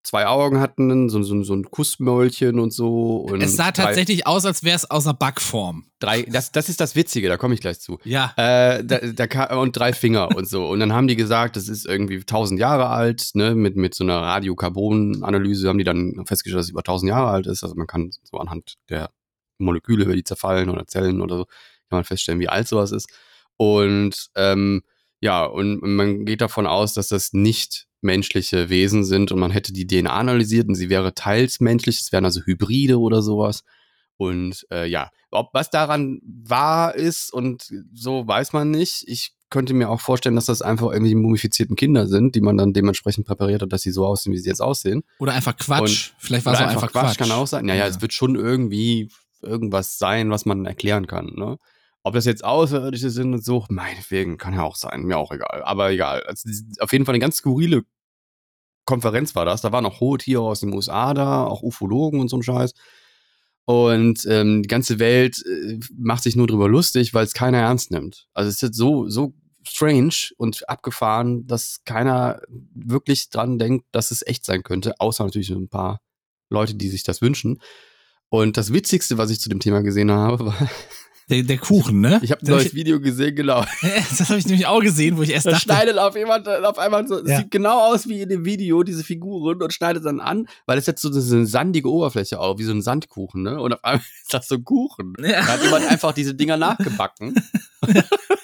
zwei 0.07 0.25
Augen 0.25 0.61
hatten, 0.61 1.09
so, 1.09 1.21
so, 1.21 1.43
so 1.43 1.53
ein 1.53 1.69
Kussmäulchen 1.69 2.59
und 2.59 2.71
so. 2.71 3.17
Und 3.29 3.41
es 3.41 3.57
sah 3.57 3.71
tatsächlich 3.71 4.25
aus, 4.25 4.45
als 4.45 4.63
wäre 4.63 4.75
es 4.75 4.89
aus 4.89 5.05
einer 5.05 5.13
Backform. 5.13 5.85
Drei, 5.99 6.23
das, 6.23 6.51
das 6.53 6.69
ist 6.69 6.79
das 6.79 6.95
Witzige, 6.95 7.27
da 7.27 7.35
komme 7.35 7.53
ich 7.53 7.59
gleich 7.59 7.81
zu. 7.81 7.99
Ja. 8.05 8.33
Äh, 8.37 8.85
da, 8.85 8.99
da, 8.99 9.57
und 9.57 9.75
drei 9.75 9.91
Finger 9.91 10.35
und 10.35 10.47
so. 10.47 10.67
Und 10.67 10.79
dann 10.79 10.93
haben 10.93 11.07
die 11.07 11.17
gesagt, 11.17 11.57
das 11.57 11.67
ist 11.67 11.85
irgendwie 11.85 12.23
tausend 12.23 12.59
Jahre 12.59 12.87
alt, 12.87 13.31
ne, 13.33 13.53
mit, 13.53 13.75
mit 13.75 13.95
so 13.95 14.05
einer 14.05 14.21
Radiokarbon-Analyse 14.21 15.67
haben 15.67 15.77
die 15.77 15.83
dann 15.83 16.25
festgestellt, 16.25 16.59
dass 16.59 16.67
es 16.67 16.71
über 16.71 16.83
tausend 16.83 17.09
Jahre 17.09 17.29
alt 17.29 17.47
ist. 17.47 17.63
Also 17.63 17.75
man 17.75 17.87
kann 17.87 18.11
so 18.23 18.37
anhand 18.37 18.75
der 18.89 19.09
Moleküle, 19.57 20.07
wie 20.07 20.15
die 20.15 20.23
zerfallen 20.23 20.69
oder 20.69 20.87
Zellen 20.87 21.19
oder 21.19 21.37
so, 21.37 21.45
kann 21.89 21.97
man 21.97 22.03
feststellen, 22.05 22.39
wie 22.39 22.49
alt 22.49 22.67
sowas 22.67 22.93
ist. 22.93 23.09
Und 23.57 24.29
ähm, 24.35 24.83
ja, 25.19 25.45
und 25.45 25.81
man 25.81 26.25
geht 26.25 26.41
davon 26.41 26.67
aus, 26.67 26.93
dass 26.93 27.07
das 27.09 27.33
nicht 27.33 27.87
menschliche 28.01 28.69
Wesen 28.69 29.03
sind 29.03 29.31
und 29.31 29.39
man 29.39 29.51
hätte 29.51 29.73
die 29.73 29.87
DNA 29.87 30.11
analysiert 30.11 30.67
und 30.67 30.75
sie 30.75 30.89
wäre 30.89 31.15
teils 31.15 31.59
menschlich, 31.59 31.99
es 31.99 32.11
wären 32.11 32.25
also 32.25 32.41
Hybride 32.41 32.99
oder 32.99 33.21
sowas. 33.21 33.63
Und 34.17 34.65
äh, 34.71 34.87
ja, 34.87 35.11
ob 35.31 35.49
was 35.53 35.69
daran 35.69 36.19
wahr 36.23 36.95
ist 36.95 37.31
und 37.31 37.71
so 37.93 38.27
weiß 38.27 38.53
man 38.53 38.71
nicht. 38.71 39.03
Ich 39.07 39.33
könnte 39.49 39.73
mir 39.73 39.89
auch 39.89 40.01
vorstellen, 40.01 40.35
dass 40.35 40.45
das 40.45 40.61
einfach 40.61 40.91
irgendwie 40.91 41.15
mumifizierten 41.15 41.75
Kinder 41.75 42.07
sind, 42.07 42.35
die 42.35 42.41
man 42.41 42.57
dann 42.57 42.73
dementsprechend 42.73 43.25
präpariert 43.25 43.61
hat, 43.61 43.71
dass 43.71 43.83
sie 43.83 43.91
so 43.91 44.05
aussehen, 44.05 44.33
wie 44.33 44.39
sie 44.39 44.49
jetzt 44.49 44.61
aussehen. 44.61 45.03
Oder 45.19 45.33
einfach 45.33 45.55
Quatsch. 45.55 46.11
Und, 46.11 46.15
Vielleicht 46.17 46.45
war 46.45 46.53
es 46.53 46.59
einfach, 46.59 46.73
einfach 46.73 46.91
Quatsch. 46.91 47.05
Quatsch. 47.05 47.17
Kann 47.17 47.31
auch 47.31 47.47
sein. 47.47 47.65
Naja, 47.65 47.85
ja. 47.85 47.87
es 47.87 48.01
wird 48.01 48.13
schon 48.13 48.35
irgendwie 48.35 49.09
irgendwas 49.41 49.97
sein, 49.97 50.31
was 50.31 50.45
man 50.45 50.65
erklären 50.65 51.07
kann. 51.07 51.33
Ne? 51.35 51.57
Ob 52.03 52.13
das 52.13 52.25
jetzt 52.25 52.43
Außerirdische 52.43 53.09
sind 53.09 53.33
und 53.33 53.43
so, 53.43 53.65
meinetwegen, 53.69 54.37
kann 54.37 54.53
ja 54.53 54.63
auch 54.63 54.75
sein, 54.75 55.03
mir 55.03 55.17
auch 55.17 55.31
egal. 55.31 55.63
Aber 55.63 55.91
egal. 55.91 56.23
Also, 56.23 56.49
auf 56.79 56.91
jeden 56.91 57.05
Fall 57.05 57.15
eine 57.15 57.21
ganz 57.21 57.37
skurrile 57.37 57.83
Konferenz 58.85 59.35
war 59.35 59.45
das. 59.45 59.61
Da 59.61 59.71
waren 59.71 59.85
auch 59.85 59.99
hohe 59.99 60.17
Tiere 60.17 60.41
aus 60.41 60.61
den 60.61 60.73
USA 60.73 61.13
da, 61.13 61.43
auch 61.43 61.61
Ufologen 61.61 62.19
und 62.19 62.29
so 62.29 62.37
ein 62.37 62.43
Scheiß. 62.43 62.73
Und 63.65 64.25
ähm, 64.29 64.61
die 64.63 64.69
ganze 64.69 64.97
Welt 64.97 65.43
äh, 65.45 65.79
macht 65.97 66.23
sich 66.23 66.37
nur 66.37 66.47
drüber 66.47 66.69
lustig, 66.69 67.13
weil 67.13 67.25
es 67.25 67.33
keiner 67.33 67.59
ernst 67.59 67.91
nimmt. 67.91 68.27
Also 68.33 68.49
es 68.49 68.63
ist 68.63 68.75
so, 68.75 69.09
so 69.09 69.33
strange 69.67 70.31
und 70.37 70.67
abgefahren, 70.69 71.45
dass 71.47 71.83
keiner 71.83 72.41
wirklich 72.47 73.29
dran 73.29 73.59
denkt, 73.59 73.85
dass 73.91 74.11
es 74.11 74.25
echt 74.25 74.45
sein 74.45 74.63
könnte, 74.63 74.99
außer 75.01 75.25
natürlich 75.25 75.49
ein 75.49 75.67
paar 75.67 75.99
Leute, 76.49 76.75
die 76.75 76.87
sich 76.87 77.03
das 77.03 77.21
wünschen. 77.21 77.59
Und 78.29 78.55
das 78.55 78.71
Witzigste, 78.71 79.17
was 79.17 79.31
ich 79.31 79.41
zu 79.41 79.49
dem 79.49 79.59
Thema 79.59 79.81
gesehen 79.83 80.11
habe, 80.11 80.45
war, 80.45 80.69
der, 81.29 81.43
der 81.43 81.57
Kuchen, 81.57 81.99
ne? 81.99 82.19
Ich 82.23 82.31
habe 82.31 82.41
ein 82.41 82.49
neues 82.49 82.73
Video 82.73 83.01
gesehen, 83.01 83.35
genau. 83.35 83.65
das 83.81 84.29
habe 84.29 84.39
ich 84.39 84.47
nämlich 84.47 84.65
auch 84.65 84.79
gesehen, 84.79 85.17
wo 85.17 85.23
ich 85.23 85.31
erst 85.31 85.45
da 85.45 85.51
dachte. 85.51 85.63
schneidet 85.63 85.97
auf 85.97 86.15
jemand 86.15 86.47
auf 86.47 86.79
einmal 86.79 87.05
so, 87.05 87.25
ja. 87.25 87.39
sieht 87.39 87.51
genau 87.51 87.91
aus 87.91 88.07
wie 88.07 88.21
in 88.21 88.29
dem 88.29 88.45
Video, 88.45 88.81
diese 88.83 89.03
Figuren, 89.03 89.61
und 89.61 89.73
schneidet 89.73 90.05
dann 90.05 90.21
an, 90.21 90.47
weil 90.65 90.77
es 90.77 90.85
jetzt 90.85 91.01
so 91.01 91.09
eine 91.09 91.45
sandige 91.45 91.91
Oberfläche 91.91 92.39
auch, 92.39 92.59
wie 92.59 92.63
so 92.63 92.71
ein 92.71 92.81
Sandkuchen, 92.81 93.43
ne? 93.43 93.59
Und 93.59 93.73
auf 93.73 93.83
einmal 93.83 94.01
ist 94.21 94.33
das 94.33 94.47
so 94.47 94.55
ein 94.55 94.63
Kuchen. 94.63 95.15
Ja. 95.19 95.41
Da 95.41 95.47
hat 95.47 95.63
jemand 95.63 95.87
einfach 95.87 96.13
diese 96.13 96.33
Dinger 96.33 96.55
nachgebacken. 96.55 97.35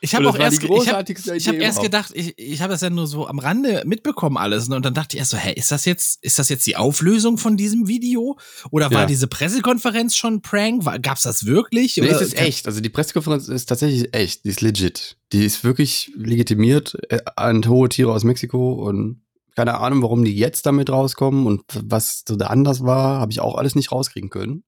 Ich 0.00 0.14
habe 0.14 0.28
auch 0.28 0.38
erst, 0.38 0.62
ich 0.62 0.88
hab, 0.88 1.08
ich 1.08 1.48
hab 1.48 1.54
erst 1.54 1.80
gedacht, 1.80 2.10
ich, 2.14 2.38
ich 2.38 2.60
habe 2.60 2.72
das 2.72 2.82
ja 2.82 2.90
nur 2.90 3.06
so 3.06 3.26
am 3.26 3.38
Rande 3.38 3.82
mitbekommen 3.86 4.36
alles. 4.36 4.68
Ne? 4.68 4.76
Und 4.76 4.84
dann 4.84 4.94
dachte 4.94 5.16
ich 5.16 5.20
erst 5.20 5.30
so, 5.30 5.36
hä, 5.36 5.52
ist 5.54 5.72
das 5.72 5.84
jetzt, 5.84 6.22
ist 6.22 6.38
das 6.38 6.48
jetzt 6.48 6.66
die 6.66 6.76
Auflösung 6.76 7.38
von 7.38 7.56
diesem 7.56 7.88
Video? 7.88 8.38
Oder 8.70 8.90
war 8.90 9.02
ja. 9.02 9.06
diese 9.06 9.26
Pressekonferenz 9.26 10.16
schon 10.16 10.42
Prank? 10.42 10.84
War, 10.84 10.98
gab's 10.98 11.22
das 11.22 11.46
wirklich? 11.46 11.96
Nee, 11.96 12.08
es 12.08 12.20
ist 12.20 12.38
echt. 12.38 12.66
Also 12.66 12.80
die 12.80 12.90
Pressekonferenz 12.90 13.48
ist 13.48 13.66
tatsächlich 13.66 14.14
echt. 14.14 14.44
Die 14.44 14.50
ist 14.50 14.60
legit. 14.60 15.16
Die 15.32 15.44
ist 15.44 15.64
wirklich 15.64 16.12
legitimiert 16.16 16.96
äh, 17.08 17.20
an 17.36 17.66
hohe 17.66 17.88
Tiere 17.88 18.12
aus 18.12 18.24
Mexiko 18.24 18.74
und 18.74 19.22
keine 19.54 19.78
Ahnung, 19.78 20.02
warum 20.02 20.22
die 20.22 20.36
jetzt 20.36 20.66
damit 20.66 20.90
rauskommen 20.90 21.46
und 21.46 21.62
was 21.72 22.24
so 22.28 22.36
da 22.36 22.48
anders 22.48 22.82
war, 22.82 23.20
habe 23.20 23.32
ich 23.32 23.40
auch 23.40 23.56
alles 23.56 23.74
nicht 23.74 23.90
rauskriegen 23.90 24.28
können 24.28 24.64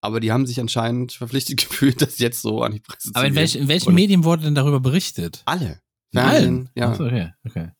aber 0.00 0.20
die 0.20 0.32
haben 0.32 0.46
sich 0.46 0.60
anscheinend 0.60 1.12
verpflichtet 1.12 1.58
gefühlt, 1.68 2.00
das 2.02 2.18
jetzt 2.18 2.42
so 2.42 2.62
an 2.62 2.72
die 2.72 2.80
Presse 2.80 3.08
aber 3.08 3.12
zu 3.12 3.18
Aber 3.18 3.26
in, 3.28 3.34
welch, 3.34 3.56
in 3.56 3.68
welchen 3.68 3.94
Medien 3.94 4.24
wurde 4.24 4.44
denn 4.44 4.54
darüber 4.54 4.80
berichtet? 4.80 5.42
Alle. 5.44 5.80
Fernsehen, 6.12 6.70
ja. 6.74 6.90
Achso, 6.90 7.04
okay, 7.04 7.32
okay. 7.46 7.70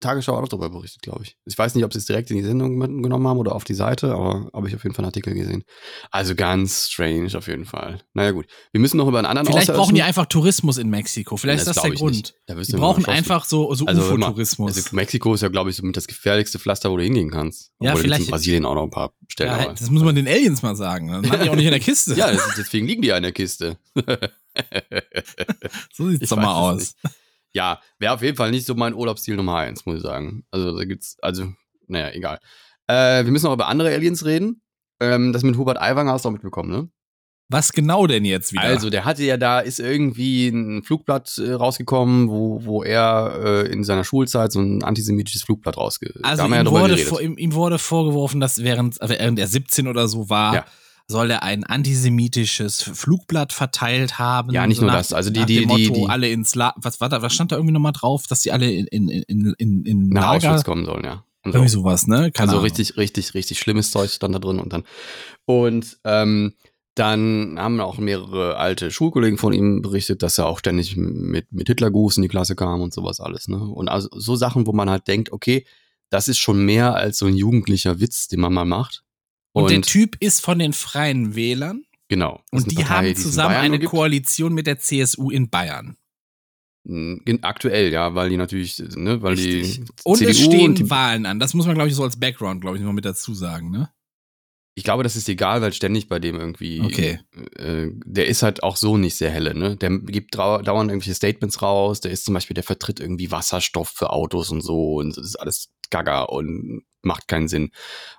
Tagesschau 0.00 0.36
auch 0.36 0.40
noch 0.42 0.48
darüber 0.48 0.70
berichtet, 0.70 1.02
glaube 1.02 1.24
ich. 1.24 1.36
Ich 1.44 1.58
weiß 1.58 1.74
nicht, 1.74 1.84
ob 1.84 1.92
sie 1.92 1.98
es 1.98 2.04
direkt 2.06 2.30
in 2.30 2.36
die 2.36 2.42
Sendung 2.44 2.78
genommen 3.02 3.26
haben 3.26 3.38
oder 3.38 3.54
auf 3.54 3.64
die 3.64 3.74
Seite, 3.74 4.12
aber 4.14 4.48
habe 4.54 4.68
ich 4.68 4.74
auf 4.76 4.82
jeden 4.84 4.94
Fall 4.94 5.04
einen 5.04 5.08
Artikel 5.10 5.34
gesehen. 5.34 5.64
Also 6.10 6.34
ganz 6.34 6.88
strange 6.88 7.36
auf 7.36 7.48
jeden 7.48 7.64
Fall. 7.64 8.00
Naja, 8.14 8.30
gut. 8.30 8.46
Wir 8.72 8.80
müssen 8.80 8.96
noch 8.96 9.08
über 9.08 9.18
einen 9.18 9.26
anderen 9.26 9.46
Vielleicht 9.48 9.72
brauchen 9.72 9.94
die 9.94 10.02
einfach 10.02 10.26
Tourismus 10.26 10.78
in 10.78 10.88
Mexiko. 10.88 11.36
Vielleicht 11.36 11.62
Das 11.62 11.68
ist 11.68 11.76
das 11.76 11.82
der 11.82 11.92
Grund. 11.92 12.14
nicht. 12.16 12.34
Da 12.46 12.54
Die 12.54 12.72
brauchen 12.74 13.04
einfach 13.06 13.44
so, 13.44 13.74
so 13.74 13.86
Also, 13.86 14.02
UFO-Tourismus. 14.02 14.76
Also 14.76 14.94
Mexiko 14.96 15.34
ist 15.34 15.40
ja, 15.42 15.48
glaube 15.48 15.70
ich, 15.70 15.76
so 15.76 15.82
mit 15.84 15.96
das 15.96 16.06
gefährlichste 16.06 16.58
Pflaster, 16.58 16.90
wo 16.90 16.96
du 16.96 17.02
hingehen 17.02 17.30
kannst. 17.30 17.72
Ja, 17.80 17.90
Obwohl 17.90 18.02
vielleicht- 18.02 18.24
in 18.26 18.30
Brasilien 18.30 18.64
auch 18.66 18.74
noch 18.74 18.84
ein 18.84 18.90
paar 18.90 19.12
Stellen. 19.28 19.50
ja, 19.50 19.72
das 19.72 19.90
muss 19.90 20.02
man 20.02 20.14
den 20.14 20.28
Aliens 20.28 20.62
mal 20.62 20.76
sagen. 20.76 21.08
Dann 21.08 21.30
haben 21.30 21.42
die 21.42 21.50
auch 21.50 21.56
nicht 21.56 21.64
in 21.66 21.70
der 21.72 21.80
Kiste. 21.80 22.14
ja, 22.14 22.26
ist, 22.28 22.42
deswegen 22.56 22.86
liegen 22.86 23.02
die 23.02 23.08
ja 23.08 23.16
in 23.16 23.22
der 23.24 23.32
Kiste. 23.32 23.78
so 25.92 26.08
sieht's 26.08 26.22
Ich 26.22 26.28
doch 26.28 26.36
mal 26.36 26.76
es 26.76 26.94
aus. 27.04 27.12
Ja, 27.52 27.80
wäre 27.98 28.14
auf 28.14 28.22
jeden 28.22 28.36
Fall 28.36 28.50
nicht 28.50 28.66
so 28.66 28.74
mein 28.74 28.94
Urlaubsziel 28.94 29.36
Nummer 29.36 29.56
eins, 29.56 29.86
muss 29.86 29.96
ich 29.96 30.02
sagen. 30.02 30.44
Also 30.50 30.76
da 30.76 30.84
gibt's, 30.84 31.16
also, 31.20 31.52
naja, 31.86 32.10
egal. 32.12 32.38
Äh, 32.86 33.24
wir 33.24 33.32
müssen 33.32 33.46
noch 33.46 33.54
über 33.54 33.68
andere 33.68 33.92
Aliens 33.92 34.24
reden. 34.24 34.62
Ähm, 35.00 35.32
das 35.32 35.42
mit 35.42 35.56
Hubert 35.56 35.80
Aiwanger 35.80 36.12
hast 36.12 36.24
du 36.24 36.28
auch 36.28 36.32
mitbekommen, 36.32 36.70
ne? 36.70 36.88
Was 37.50 37.72
genau 37.72 38.06
denn 38.06 38.26
jetzt 38.26 38.52
wieder? 38.52 38.62
Also, 38.62 38.90
der 38.90 39.06
hatte 39.06 39.24
ja 39.24 39.38
da, 39.38 39.60
ist 39.60 39.80
irgendwie 39.80 40.48
ein 40.48 40.82
Flugblatt 40.82 41.38
äh, 41.38 41.52
rausgekommen, 41.52 42.28
wo, 42.28 42.62
wo 42.64 42.82
er 42.82 43.40
äh, 43.42 43.72
in 43.72 43.84
seiner 43.84 44.04
Schulzeit 44.04 44.52
so 44.52 44.60
ein 44.60 44.82
antisemitisches 44.82 45.44
Flugblatt 45.44 45.78
rausge... 45.78 46.12
Also 46.22 46.44
ihm, 46.44 46.52
ja 46.52 46.66
wurde 46.66 46.98
vor, 46.98 47.22
ihm, 47.22 47.38
ihm 47.38 47.54
wurde 47.54 47.78
vorgeworfen, 47.78 48.40
dass 48.40 48.62
während, 48.62 49.00
äh, 49.00 49.08
während 49.08 49.38
er 49.38 49.46
17 49.46 49.88
oder 49.88 50.08
so 50.08 50.28
war, 50.28 50.54
Ja. 50.56 50.64
Soll 51.10 51.30
er 51.30 51.42
ein 51.42 51.64
antisemitisches 51.64 52.82
Flugblatt 52.82 53.52
verteilt 53.52 54.18
haben. 54.18 54.52
Ja, 54.52 54.66
nicht 54.66 54.76
so 54.76 54.82
nur 54.82 54.92
nach, 54.92 54.98
das, 54.98 55.12
also 55.12 55.30
die- 55.30 55.44
die- 55.46 55.60
dem 55.60 55.68
die- 55.74 55.88
Motto, 55.88 56.00
die- 56.04 56.08
alle 56.10 56.28
ins 56.30 56.54
La 56.54 56.74
was 56.76 57.00
war 57.00 57.08
da, 57.08 57.22
was 57.22 57.32
stand 57.32 57.50
da 57.52 57.56
irgendwie 57.56 57.72
nochmal 57.72 57.92
drauf, 57.92 58.26
dass 58.26 58.40
die 58.40 58.52
alle 58.52 58.70
in, 58.70 58.86
in, 58.88 59.08
in, 59.08 59.54
in, 59.58 59.84
in 59.84 60.08
nach 60.08 60.34
Lager, 60.34 60.48
Auschwitz 60.50 60.64
kommen 60.64 60.84
sollen, 60.84 61.04
ja. 61.04 61.24
Und 61.44 61.52
so. 61.52 61.58
irgendwie 61.58 61.70
sowas, 61.72 62.06
ne? 62.06 62.30
Keine 62.32 62.48
Also 62.48 62.52
Ahnung. 62.56 62.64
richtig, 62.64 62.96
richtig, 62.98 63.32
richtig 63.34 63.58
schlimmes 63.58 63.90
Zeug 63.90 64.10
stand 64.10 64.34
da 64.34 64.38
drin 64.38 64.58
und 64.58 64.72
dann. 64.72 64.84
Und 65.46 65.98
ähm, 66.04 66.54
dann 66.94 67.54
haben 67.58 67.80
auch 67.80 67.98
mehrere 67.98 68.56
alte 68.56 68.90
Schulkollegen 68.90 69.38
von 69.38 69.52
ihm 69.52 69.82
berichtet, 69.82 70.22
dass 70.22 70.36
er 70.36 70.46
auch 70.46 70.58
ständig 70.58 70.96
mit, 70.96 71.52
mit 71.52 71.68
Hitlergruß 71.68 72.16
in 72.16 72.22
die 72.24 72.28
Klasse 72.28 72.56
kam 72.56 72.80
und 72.80 72.92
sowas 72.92 73.20
alles. 73.20 73.46
Ne? 73.48 73.56
Und 73.58 73.88
also 73.88 74.08
so 74.12 74.34
Sachen, 74.36 74.66
wo 74.66 74.72
man 74.72 74.90
halt 74.90 75.06
denkt, 75.06 75.30
okay, 75.32 75.64
das 76.10 76.26
ist 76.26 76.38
schon 76.38 76.64
mehr 76.64 76.94
als 76.96 77.18
so 77.18 77.26
ein 77.26 77.36
jugendlicher 77.36 78.00
Witz, 78.00 78.26
den 78.28 78.40
man 78.40 78.52
mal 78.52 78.64
macht. 78.64 79.04
Und, 79.62 79.70
der 79.70 79.82
Typ 79.82 80.16
ist 80.20 80.40
von 80.40 80.58
den 80.58 80.72
Freien 80.72 81.34
Wählern 81.34 81.84
genau. 82.08 82.42
und 82.50 82.70
die 82.70 82.76
Partei, 82.76 83.08
haben 83.08 83.16
zusammen 83.16 83.54
eine 83.56 83.78
gibt. 83.78 83.90
Koalition 83.90 84.54
mit 84.54 84.66
der 84.66 84.78
CSU 84.78 85.30
in 85.30 85.48
Bayern. 85.50 85.96
Mm, 86.84 87.16
Aktuell, 87.42 87.92
ja, 87.92 88.14
weil 88.14 88.30
die 88.30 88.36
natürlich, 88.36 88.78
ne, 88.78 89.20
weil 89.22 89.34
Richtig. 89.34 89.80
die 89.80 89.84
Und 90.04 90.18
CDU 90.18 90.30
es 90.30 90.40
stehen 90.40 90.70
und 90.70 90.78
die, 90.78 90.90
Wahlen 90.90 91.26
an. 91.26 91.38
Das 91.38 91.54
muss 91.54 91.66
man, 91.66 91.74
glaube 91.74 91.88
ich, 91.90 91.94
so 91.94 92.02
als 92.02 92.18
Background, 92.18 92.60
glaube 92.60 92.78
ich, 92.78 92.82
noch 92.82 92.92
mit 92.92 93.04
dazu 93.04 93.34
sagen, 93.34 93.70
ne? 93.70 93.90
Ich 94.78 94.84
glaube, 94.84 95.02
das 95.02 95.16
ist 95.16 95.28
egal, 95.28 95.60
weil 95.60 95.72
ständig 95.72 96.08
bei 96.08 96.20
dem 96.20 96.38
irgendwie. 96.38 96.80
Okay. 96.80 97.18
Äh, 97.56 97.88
der 98.06 98.28
ist 98.28 98.44
halt 98.44 98.62
auch 98.62 98.76
so 98.76 98.96
nicht 98.96 99.16
sehr 99.16 99.28
helle, 99.28 99.52
ne? 99.52 99.76
Der 99.76 99.90
gibt 99.90 100.36
dauernd 100.36 100.68
irgendwelche 100.68 101.14
Statements 101.14 101.60
raus. 101.62 102.00
Der 102.00 102.12
ist 102.12 102.24
zum 102.24 102.34
Beispiel, 102.34 102.54
der 102.54 102.62
vertritt 102.62 103.00
irgendwie 103.00 103.32
Wasserstoff 103.32 103.88
für 103.88 104.10
Autos 104.10 104.52
und 104.52 104.60
so. 104.60 104.94
Und 104.94 105.16
das 105.16 105.26
ist 105.26 105.34
alles 105.34 105.70
gaga 105.90 106.22
und 106.22 106.82
macht 107.02 107.26
keinen 107.26 107.48
Sinn. 107.48 107.72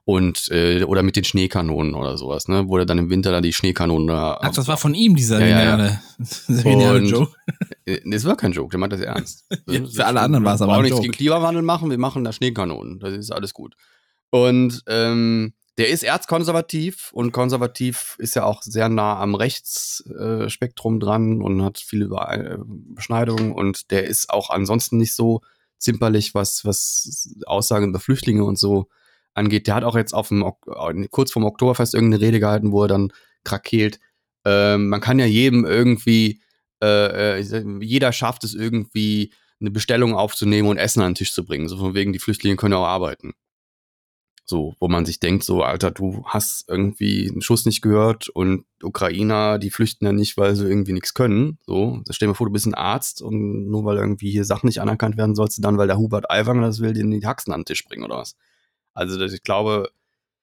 Und, 0.04 0.50
äh, 0.52 0.84
oder 0.84 1.02
mit 1.02 1.16
den 1.16 1.24
Schneekanonen 1.24 1.96
oder 1.96 2.18
sowas, 2.18 2.50
ne? 2.50 2.68
Wo 2.68 2.78
er 2.78 2.86
dann 2.86 2.98
im 2.98 3.10
Winter 3.10 3.32
dann 3.32 3.44
die 3.44 3.54
Schneekanonen 3.54 4.08
da. 4.08 4.38
Ach, 4.42 4.52
das 4.54 4.68
war 4.68 4.76
von 4.76 4.94
ihm, 4.94 5.16
dieser 5.16 5.40
Ja, 5.40 5.48
ja, 5.48 5.60
ja. 5.64 6.02
geniale, 6.46 6.62
geniale 6.64 7.00
Joke. 7.04 7.32
Äh, 7.86 8.02
Das 8.04 8.26
war 8.26 8.36
kein 8.36 8.52
Joke, 8.52 8.72
der 8.72 8.80
meint 8.82 8.92
das 8.92 9.00
ernst. 9.00 9.46
Ja, 9.70 9.86
für 9.86 10.06
alle 10.06 10.20
anderen 10.20 10.44
war 10.44 10.56
es 10.56 10.62
aber 10.62 10.74
Wir 10.74 10.76
brauchen 10.76 10.84
nichts 10.84 11.00
gegen 11.00 11.14
Klimawandel 11.14 11.64
machen, 11.64 11.90
wir 11.90 11.98
machen 11.98 12.26
da 12.26 12.34
Schneekanonen. 12.34 13.00
Das 13.00 13.14
ist 13.14 13.32
alles 13.32 13.54
gut. 13.54 13.76
Und 14.30 14.84
ähm, 14.88 15.54
der 15.80 15.90
ist 15.90 16.04
erzkonservativ 16.04 17.12
und 17.14 17.32
konservativ 17.32 18.16
ist 18.20 18.36
ja 18.36 18.44
auch 18.44 18.62
sehr 18.62 18.90
nah 18.90 19.20
am 19.20 19.34
Rechtsspektrum 19.34 20.98
äh, 20.98 21.00
dran 21.00 21.42
und 21.42 21.64
hat 21.64 21.80
viele 21.80 22.06
Über- 22.06 22.30
äh, 22.32 22.56
Überschneidungen 22.56 23.54
und 23.54 23.90
der 23.90 24.06
ist 24.06 24.30
auch 24.30 24.50
ansonsten 24.52 24.98
nicht 24.98 25.16
so 25.16 25.42
zimperlich, 25.78 26.36
was, 26.36 26.66
was 26.66 27.34
Aussagen 27.46 27.90
über 27.90 28.00
Flüchtlinge 28.00 28.44
und 28.44 28.60
so 28.60 28.90
angeht. 29.34 29.68
Der 29.68 29.76
hat 29.76 29.84
auch 29.84 29.96
jetzt 29.96 30.14
auf 30.14 30.28
dem, 30.28 30.44
äh, 30.44 31.08
kurz 31.10 31.32
vorm 31.32 31.46
Oktoberfest 31.46 31.96
irgendeine 31.96 32.22
Rede 32.24 32.40
gehalten, 32.40 32.72
wo 32.72 32.84
er 32.84 32.90
dann 32.90 33.14
krakeelt. 33.44 34.00
Ähm, 34.46 34.90
man 34.90 35.02
kann 35.02 35.18
ja 35.18 35.26
jedem 35.26 35.66
irgendwie 35.66 36.42
äh, 36.82 37.40
äh, 37.40 37.66
jeder 37.82 38.14
schafft 38.14 38.44
es 38.44 38.54
irgendwie, 38.54 39.34
eine 39.62 39.72
Bestellung 39.72 40.16
aufzunehmen 40.16 40.70
und 40.70 40.78
Essen 40.78 41.02
an 41.02 41.10
den 41.12 41.16
Tisch 41.16 41.34
zu 41.34 41.44
bringen. 41.44 41.68
So 41.68 41.78
von 41.78 41.94
wegen, 41.94 42.14
die 42.14 42.20
Flüchtlinge 42.20 42.56
können 42.56 42.76
auch 42.76 42.86
arbeiten. 42.88 43.34
So, 44.50 44.74
wo 44.80 44.88
man 44.88 45.06
sich 45.06 45.20
denkt, 45.20 45.44
so, 45.44 45.62
Alter, 45.62 45.92
du 45.92 46.24
hast 46.26 46.66
irgendwie 46.68 47.30
einen 47.30 47.42
Schuss 47.44 47.66
nicht 47.68 47.84
gehört 47.84 48.30
und 48.30 48.66
Ukrainer, 48.82 49.60
die 49.60 49.70
flüchten 49.70 50.06
ja 50.08 50.12
nicht, 50.12 50.38
weil 50.38 50.56
sie 50.56 50.66
irgendwie 50.68 50.94
nichts 50.94 51.14
können. 51.14 51.60
So, 51.68 52.02
stell 52.10 52.26
dir 52.26 52.32
mal 52.32 52.34
vor, 52.36 52.48
du 52.48 52.54
bist 52.54 52.66
ein 52.66 52.74
Arzt 52.74 53.22
und 53.22 53.70
nur 53.70 53.86
weil 53.86 53.98
irgendwie 53.98 54.32
hier 54.32 54.46
Sachen 54.46 54.66
nicht 54.66 54.82
anerkannt 54.82 55.18
werden, 55.18 55.36
sollst 55.36 55.60
du 55.60 55.62
dann, 55.62 55.78
weil 55.78 55.86
der 55.86 55.98
Hubert 56.00 56.32
Aiwanger 56.32 56.62
das 56.66 56.80
will, 56.80 56.94
dir 56.94 57.06
die 57.08 57.28
Haxen 57.28 57.54
an 57.54 57.62
den 57.62 57.66
Tisch 57.66 57.86
bringen 57.86 58.04
oder 58.04 58.18
was? 58.18 58.36
Also, 58.96 59.22
ich 59.24 59.44
glaube, 59.44 59.90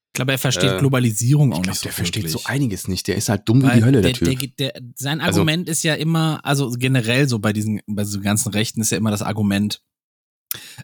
Ich 0.08 0.18
glaube, 0.18 0.30
er 0.32 0.38
versteht 0.38 0.70
Äh, 0.70 0.78
Globalisierung 0.78 1.52
auch 1.52 1.56
glaub, 1.62 1.66
nicht 1.72 1.80
so 1.80 1.82
der 1.82 1.92
versteht 1.92 2.22
wirklich. 2.22 2.42
so 2.44 2.48
einiges 2.48 2.86
nicht. 2.86 3.08
Der 3.08 3.16
ist 3.16 3.28
halt 3.28 3.48
dumm 3.48 3.62
wie 3.62 3.66
Weil 3.66 3.78
die 3.78 3.84
Hölle, 3.84 4.02
der, 4.02 4.12
der, 4.12 4.34
Typ. 4.36 4.56
der, 4.56 4.70
der, 4.72 4.82
sein 4.94 5.20
Also- 5.20 5.40
Argument 5.40 5.68
ist 5.68 5.82
ja 5.82 5.94
immer, 5.94 6.38
also 6.44 6.70
generell 6.78 7.28
so 7.28 7.40
bei 7.40 7.52
diesen, 7.52 7.80
bei 7.88 8.04
so 8.04 8.20
ganzen 8.20 8.50
Rechten 8.52 8.80
ist 8.82 8.90
ja 8.92 8.98
immer 8.98 9.10
das 9.10 9.22
Argument, 9.22 9.82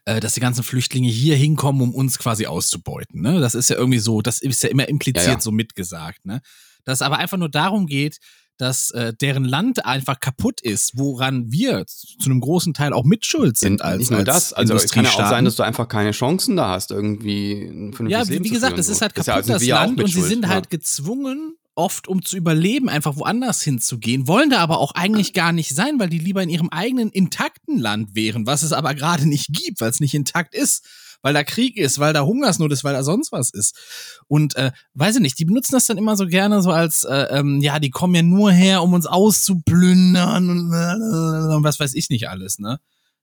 äh, 0.05 0.21
dass 0.21 0.35
die 0.35 0.41
ganzen 0.41 0.63
Flüchtlinge 0.63 1.09
hier 1.09 1.37
hinkommen, 1.37 1.83
um 1.83 1.95
uns 1.95 2.19
quasi 2.19 2.47
auszubeuten. 2.47 3.21
Ne? 3.21 3.41
Das 3.41 3.55
ist 3.55 3.71
ja 3.71 3.77
irgendwie 3.77 3.99
so, 3.99 4.23
das 4.23 4.41
ist 4.41 4.63
ja 4.63 4.69
immer 4.69 4.89
impliziert 4.89 5.27
Ja, 5.27 5.33
ja. 5.35 5.41
so 5.41 5.51
mitgesagt. 5.51 6.25
Ne? 6.25 6.41
Dass 6.85 6.99
es 6.99 7.03
aber 7.03 7.19
einfach 7.19 7.39
nur 7.39 7.49
darum 7.49 7.87
geht, 7.87 8.19
dass 8.59 8.91
äh, 8.93 9.13
deren 9.15 9.45
Land 9.45 9.85
einfach 9.85 10.21
kaputt 10.21 10.61
ist, 10.61 10.97
woran 10.97 11.51
wir 11.51 11.85
zu 11.87 12.07
einem 12.27 12.41
großen 12.41 12.75
Teil 12.75 12.93
auch 12.93 13.05
mitschuld 13.05 13.57
sind 13.57 13.81
Ja, 13.81 13.87
als 13.87 13.99
nicht 13.99 14.11
nur 14.11 14.25
das, 14.25 14.53
also 14.53 14.75
es 14.75 14.93
kann 14.93 15.05
ja 15.05 15.11
auch 15.11 15.29
sein, 15.29 15.45
dass 15.45 15.57
du 15.57 15.63
einfach 15.63 15.89
keine 15.89 16.13
Chancen 16.13 16.57
da 16.57 16.69
hast, 16.69 16.91
irgendwie 16.91 17.55
ein 17.55 17.93
vernünftiges 17.93 18.29
Ja, 18.29 18.29
wie 18.29 18.47
zu 18.47 18.55
gesagt, 18.55 18.79
es 18.79 18.89
ist 18.89 19.03
halt 19.03 19.15
kaputt, 19.15 19.49
das 19.49 19.65
ja 19.65 19.77
auch 19.77 19.81
Land, 19.87 19.97
mit 19.97 20.05
und 20.07 20.13
sie 20.13 20.23
sind 20.23 20.49
halt 20.49 20.71
gezwungen, 20.71 21.57
oft 21.75 22.09
um 22.09 22.23
zu 22.23 22.37
überleben, 22.37 22.89
einfach 22.89 23.17
woanders 23.17 23.63
hinzugehen, 23.63 24.29
wollen 24.29 24.51
da 24.51 24.59
aber 24.59 24.79
auch 24.79 24.93
eigentlich 24.93 25.33
gar 25.33 25.53
nicht 25.53 25.75
sein, 25.75 25.99
weil 25.99 26.09
die 26.09 26.19
lieber 26.19 26.43
in 26.43 26.51
ihrem 26.51 26.69
eigenen 26.69 27.11
intakten 27.11 27.79
Land 27.79 28.15
wären, 28.15 28.47
was 28.47 28.63
es 28.63 28.73
aber 28.73 28.95
gerade 28.95 29.27
nicht 29.27 29.49
gibt, 29.49 29.81
weil 29.81 29.91
es 29.91 30.01
nicht 30.01 30.15
intakt 30.15 30.55
ist, 30.55 30.87
weil 31.23 31.35
da 31.35 31.45
Krieg 31.45 31.77
ist, 31.77 31.99
weil 31.99 32.13
da 32.13 32.25
Hungersnot 32.25 32.73
ist, 32.73 32.85
weil 32.85 32.95
da 32.95 33.03
sonst 33.03 33.33
was 33.33 33.51
ist. 33.51 33.79
Und 34.27 34.57
äh, 34.57 34.73
weiß 34.95 35.17
ich 35.17 35.23
nicht, 35.23 35.39
die 35.39 35.45
benutzen 35.45 35.73
das 35.73 35.87
dann 35.87 35.99
immer 35.99 36.17
so 36.17 36.27
gerne 36.27 36.63
so 36.63 36.73
als, 36.73 37.05
äh, 37.05 37.29
ähm, 37.31 37.61
ja, 37.61 37.79
die 37.79 37.91
kommen 37.91 38.15
ja 38.15 38.23
nur 38.23 38.53
her, 38.53 38.83
um 38.83 38.93
uns 38.93 39.07
auszuplündern 39.07 40.51
und, 40.51 40.73
äh, 40.73 41.55
und 41.57 41.65
was 41.65 41.81
weiß 41.81 41.95
ich 41.95 42.11
nicht 42.11 42.29
alles, 42.29 42.59
ne? 42.59 42.81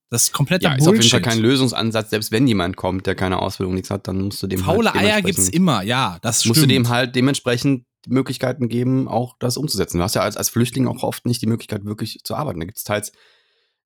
Das 0.09 0.23
ist 0.23 0.33
kompletter 0.33 0.69
Ja, 0.69 0.73
ist 0.75 0.87
auf 0.87 0.93
Bullshit. 0.93 1.03
jeden 1.03 1.23
Fall 1.23 1.33
kein 1.33 1.39
Lösungsansatz. 1.39 2.09
Selbst 2.09 2.31
wenn 2.31 2.47
jemand 2.47 2.75
kommt, 2.77 3.05
der 3.05 3.13
keine 3.13 3.37
Ausbildung 3.39 3.75
nichts 3.75 3.91
hat, 3.91 4.07
dann 4.07 4.21
musst 4.21 4.41
du 4.41 4.47
dem 4.47 4.59
Faule 4.59 4.91
halt 4.91 5.03
Eier 5.03 5.21
gibt's 5.21 5.49
immer, 5.49 5.83
ja, 5.83 6.17
das 6.23 6.39
stimmt. 6.39 6.55
musst 6.55 6.63
du 6.63 6.67
dem 6.67 6.89
halt 6.89 7.15
dementsprechend 7.15 7.85
Möglichkeiten 8.07 8.69
geben, 8.69 9.07
auch 9.07 9.35
das 9.39 9.57
umzusetzen. 9.57 9.97
Du 9.97 10.03
hast 10.03 10.15
ja 10.15 10.21
als, 10.21 10.37
als 10.37 10.49
Flüchtling 10.49 10.87
auch 10.87 11.03
oft 11.03 11.25
nicht 11.25 11.41
die 11.41 11.47
Möglichkeit, 11.47 11.85
wirklich 11.85 12.21
zu 12.23 12.35
arbeiten. 12.35 12.59
Da 12.59 12.65
gibt 12.65 12.77
es 12.77 12.83
teils, 12.83 13.11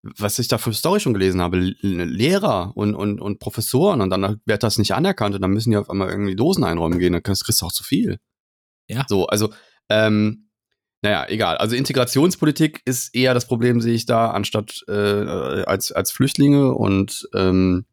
was 0.03 0.37
ich 0.39 0.49
da 0.49 0.57
für 0.57 0.73
Story 0.73 0.99
schon 0.99 1.13
gelesen 1.13 1.41
habe, 1.41 1.57
Lehrer 1.57 2.73
und, 2.75 2.93
und, 2.93 3.21
und 3.21 3.39
Professoren 3.39 4.01
und 4.01 4.09
dann 4.09 4.41
wird 4.45 4.63
das 4.63 4.77
nicht 4.77 4.93
anerkannt 4.93 5.35
und 5.35 5.41
dann 5.41 5.51
müssen 5.51 5.71
die 5.71 5.77
auf 5.77 5.89
einmal 5.89 6.09
irgendwie 6.09 6.35
Dosen 6.35 6.63
einräumen 6.63 6.99
gehen, 6.99 7.13
dann 7.13 7.23
kriegst 7.23 7.45
kriegst 7.45 7.61
du 7.61 7.65
auch 7.65 7.71
zu 7.71 7.83
viel. 7.83 8.19
Ja. 8.87 9.05
So, 9.07 9.27
also, 9.27 9.53
ähm, 9.89 10.49
naja, 11.01 11.25
egal. 11.29 11.57
Also 11.57 11.75
Integrationspolitik 11.75 12.81
ist 12.85 13.15
eher 13.15 13.33
das 13.33 13.47
Problem, 13.47 13.81
sehe 13.81 13.93
ich 13.93 14.05
da, 14.05 14.31
anstatt 14.31 14.83
äh, 14.87 14.93
als, 14.93 15.91
als 15.91 16.11
Flüchtlinge 16.11 16.73
und 16.73 17.27
ähm, 17.33 17.85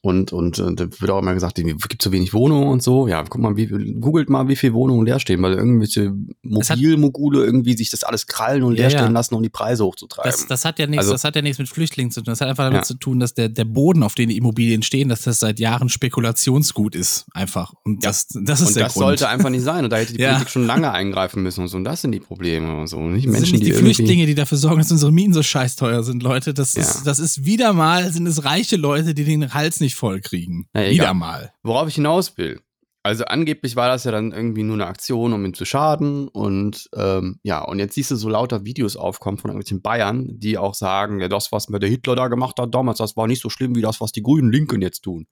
und, 0.00 0.32
und, 0.32 0.58
und 0.60 0.78
da 0.80 0.84
wird 1.00 1.10
auch 1.10 1.18
immer 1.20 1.34
gesagt, 1.34 1.58
es 1.58 1.88
gibt 1.88 2.02
so 2.02 2.12
wenig 2.12 2.32
Wohnungen 2.32 2.68
und 2.68 2.82
so. 2.82 3.08
Ja, 3.08 3.24
guck 3.24 3.40
mal, 3.40 3.56
wie, 3.56 3.66
googelt 3.66 4.30
mal, 4.30 4.46
wie 4.48 4.54
viele 4.56 4.72
Wohnungen 4.74 5.04
leer 5.04 5.18
stehen, 5.18 5.42
weil 5.42 5.54
irgendwelche 5.54 6.14
Mobilmogule 6.42 7.44
irgendwie 7.44 7.76
sich 7.76 7.90
das 7.90 8.04
alles 8.04 8.26
krallen 8.26 8.62
und 8.62 8.74
Ja, 8.74 8.82
leer 8.82 8.90
stehen 8.90 9.02
ja. 9.06 9.08
lassen, 9.10 9.34
um 9.34 9.42
die 9.42 9.48
Preise 9.48 9.84
hochzutreiben. 9.84 10.30
Das, 10.30 10.46
das 10.46 10.64
hat 10.64 10.78
ja 10.78 10.86
nichts, 10.86 11.04
Also- 11.04 11.12
das 11.12 11.24
hat 11.24 11.36
ja 11.36 11.42
nichts 11.42 11.58
mit 11.58 11.68
Flüchtlingen 11.68 12.10
zu 12.10 12.20
tun. 12.20 12.32
Das 12.32 12.40
hat 12.40 12.48
einfach 12.48 12.64
damit 12.64 12.78
Ja. 12.80 12.82
zu 12.84 12.94
tun, 12.94 13.20
dass 13.20 13.34
der, 13.34 13.48
der 13.48 13.64
Boden, 13.64 14.02
auf 14.02 14.14
dem 14.14 14.28
die 14.28 14.36
Immobilien 14.36 14.82
stehen, 14.82 15.08
dass 15.08 15.22
das 15.22 15.40
seit 15.40 15.58
Jahren 15.60 15.88
Spekulationsgut 15.88 16.94
ist. 16.94 17.26
Einfach. 17.32 17.72
Und 17.84 18.04
das, 18.04 18.28
das 18.28 18.60
ist 18.60 18.68
und 18.68 18.76
der 18.76 18.84
das 18.84 18.94
Grund. 18.94 19.04
sollte 19.06 19.28
einfach 19.28 19.50
nicht 19.50 19.62
sein. 19.62 19.84
Und 19.84 19.90
da 19.90 19.96
hätte 19.96 20.12
die. 20.12 20.18
Politik 20.28 20.50
schon 20.50 20.66
lange 20.66 20.92
eingreifen 20.92 21.42
müssen 21.42 21.62
und 21.62 21.68
so. 21.68 21.76
Und 21.76 21.84
das 21.84 22.02
sind 22.02 22.12
die 22.12 22.20
Probleme 22.20 22.76
und 22.80 22.86
so. 22.86 22.98
Und 22.98 23.14
nicht 23.14 23.26
das 23.26 23.32
Menschen, 23.32 23.46
sind 23.46 23.52
nicht 23.60 23.64
die, 23.66 23.70
irgendwie- 23.70 23.94
Flüchtlinge, 23.94 24.26
die 24.26 24.34
dafür 24.34 24.58
sorgen, 24.58 24.78
dass 24.78 24.92
unsere 24.92 25.10
Mieten 25.10 25.32
so 25.32 25.42
scheißteuer 25.42 26.02
sind, 26.02 26.22
Leute. 26.22 26.54
Das 26.54 26.74
ist, 26.74 27.02
das 27.06 27.18
ist 27.18 27.44
wieder 27.44 27.72
mal, 27.72 28.12
sind 28.12 28.26
es 28.26 28.44
reiche 28.44 28.76
Leute, 28.76 29.14
die 29.14 29.24
den 29.24 29.54
Hals 29.54 29.80
nicht 29.80 29.87
voll 29.94 30.20
kriegen. 30.20 30.68
Ja, 30.74 30.90
wieder 30.90 31.14
mal. 31.14 31.52
Worauf 31.62 31.88
ich 31.88 31.96
hinaus 31.96 32.36
will. 32.36 32.60
Also 33.04 33.24
angeblich 33.24 33.76
war 33.76 33.88
das 33.88 34.04
ja 34.04 34.10
dann 34.10 34.32
irgendwie 34.32 34.64
nur 34.64 34.74
eine 34.74 34.86
Aktion, 34.86 35.32
um 35.32 35.44
ihn 35.44 35.54
zu 35.54 35.64
schaden. 35.64 36.28
Und 36.28 36.90
ähm, 36.94 37.38
ja, 37.42 37.62
und 37.62 37.78
jetzt 37.78 37.94
siehst 37.94 38.10
du 38.10 38.16
so 38.16 38.28
lauter 38.28 38.64
Videos 38.64 38.96
aufkommen 38.96 39.38
von 39.38 39.50
irgendwelchen 39.50 39.80
Bayern, 39.80 40.26
die 40.38 40.58
auch 40.58 40.74
sagen, 40.74 41.20
ja, 41.20 41.28
das, 41.28 41.52
was 41.52 41.68
mir 41.68 41.78
der 41.78 41.88
Hitler 41.88 42.16
da 42.16 42.28
gemacht 42.28 42.58
hat 42.58 42.74
damals, 42.74 42.98
das 42.98 43.16
war 43.16 43.26
nicht 43.26 43.40
so 43.40 43.48
schlimm 43.48 43.74
wie 43.76 43.80
das, 43.80 44.00
was 44.00 44.12
die 44.12 44.22
Grünen 44.22 44.52
Linken 44.52 44.82
jetzt 44.82 45.02
tun. 45.02 45.26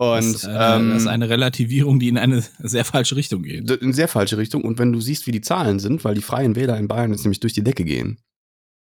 Und 0.00 0.32
das, 0.32 0.44
äh, 0.44 0.76
ähm, 0.76 0.90
das 0.90 1.02
ist 1.02 1.08
eine 1.08 1.28
Relativierung, 1.28 1.98
die 1.98 2.08
in 2.08 2.16
eine 2.16 2.42
sehr 2.58 2.84
falsche 2.84 3.16
Richtung 3.16 3.42
geht. 3.42 3.70
in 3.70 3.92
sehr 3.92 4.08
falsche 4.08 4.38
Richtung. 4.38 4.64
Und 4.64 4.78
wenn 4.78 4.92
du 4.92 5.00
siehst, 5.00 5.26
wie 5.26 5.32
die 5.32 5.42
Zahlen 5.42 5.78
sind, 5.78 6.04
weil 6.04 6.14
die 6.14 6.22
Freien 6.22 6.56
Wähler 6.56 6.78
in 6.78 6.88
Bayern 6.88 7.10
jetzt 7.10 7.24
nämlich 7.24 7.40
durch 7.40 7.52
die 7.52 7.64
Decke 7.64 7.84
gehen. 7.84 8.18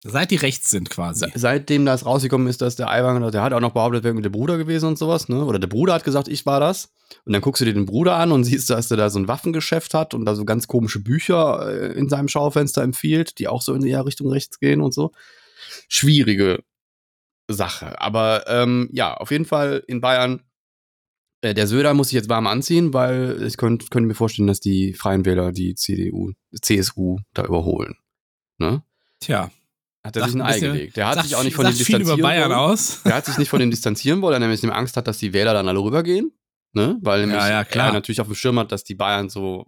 Seit 0.03 0.31
die 0.31 0.35
rechts 0.35 0.69
sind 0.71 0.89
quasi. 0.89 1.25
Se- 1.25 1.31
Seitdem 1.35 1.85
das 1.85 2.05
rausgekommen 2.05 2.47
ist, 2.47 2.61
dass 2.61 2.75
der 2.75 2.89
Aiwanger, 2.89 3.29
der 3.29 3.43
hat 3.43 3.53
auch 3.53 3.59
noch 3.59 3.73
behauptet, 3.73 4.03
wäre 4.03 4.15
mit 4.15 4.25
der 4.25 4.31
Bruder 4.31 4.57
gewesen 4.57 4.87
und 4.87 4.97
sowas, 4.97 5.29
ne? 5.29 5.45
Oder 5.45 5.59
der 5.59 5.67
Bruder 5.67 5.93
hat 5.93 6.03
gesagt, 6.03 6.27
ich 6.27 6.45
war 6.47 6.59
das. 6.59 6.91
Und 7.25 7.33
dann 7.33 7.41
guckst 7.41 7.61
du 7.61 7.65
dir 7.65 7.73
den 7.73 7.85
Bruder 7.85 8.15
an 8.15 8.31
und 8.31 8.43
siehst, 8.45 8.69
dass 8.71 8.87
der 8.87 8.97
da 8.97 9.09
so 9.11 9.19
ein 9.19 9.27
Waffengeschäft 9.27 9.93
hat 9.93 10.13
und 10.15 10.25
da 10.25 10.33
so 10.33 10.43
ganz 10.43 10.67
komische 10.67 10.99
Bücher 11.01 11.67
äh, 11.71 11.93
in 11.93 12.09
seinem 12.09 12.27
Schaufenster 12.29 12.81
empfiehlt, 12.81 13.37
die 13.37 13.47
auch 13.47 13.61
so 13.61 13.73
in 13.75 13.81
die 13.81 13.93
Richtung 13.93 14.29
rechts 14.29 14.59
gehen 14.59 14.81
und 14.81 14.93
so. 14.93 15.11
Schwierige 15.87 16.63
Sache. 17.47 17.99
Aber 18.01 18.45
ähm, 18.47 18.89
ja, 18.91 19.13
auf 19.15 19.29
jeden 19.31 19.45
Fall 19.45 19.83
in 19.87 20.01
Bayern. 20.01 20.41
Äh, 21.41 21.53
der 21.53 21.67
Söder 21.67 21.93
muss 21.93 22.07
sich 22.09 22.15
jetzt 22.15 22.29
warm 22.29 22.47
anziehen, 22.47 22.93
weil 22.93 23.43
ich 23.43 23.57
könnte 23.57 23.87
könnt 23.89 24.07
mir 24.07 24.15
vorstellen, 24.15 24.47
dass 24.47 24.59
die 24.59 24.93
Freien 24.93 25.25
Wähler 25.25 25.51
die 25.51 25.75
CDU, 25.75 26.31
CSU 26.59 27.17
da 27.33 27.45
überholen. 27.45 27.95
Ne? 28.57 28.83
Tja, 29.19 29.51
Hat 30.03 30.15
er 30.15 30.25
sich 30.25 30.33
ein 30.35 30.41
Ei 30.41 30.59
gelegt. 30.59 30.97
Der 30.97 31.07
hat 31.07 31.23
sich 31.23 31.35
auch 31.35 31.43
nicht 31.43 31.55
von 31.55 31.65
dem 31.65 31.77
distanzieren 31.77 32.07
wollen. 32.07 32.77
Der 33.05 33.15
hat 33.15 33.25
sich 33.25 33.37
nicht 33.37 33.49
von 33.49 33.59
dem 33.59 33.69
distanzieren 33.69 34.21
wollen, 34.21 34.33
weil 34.33 34.41
er 34.41 34.47
nämlich 34.47 34.63
Angst 34.73 34.97
hat, 34.97 35.07
dass 35.07 35.17
die 35.19 35.31
Wähler 35.33 35.53
dann 35.53 35.67
alle 35.67 35.79
rübergehen. 35.79 36.31
Ne? 36.73 36.97
Weil 37.01 37.21
nämlich 37.21 37.37
Ja, 37.37 37.49
ja, 37.49 37.63
klar. 37.63 37.87
er 37.87 37.93
natürlich 37.93 38.21
auf 38.21 38.27
dem 38.27 38.35
Schirm 38.35 38.57
hat, 38.57 38.71
dass 38.71 38.83
die 38.83 38.95
Bayern 38.95 39.29
so, 39.29 39.67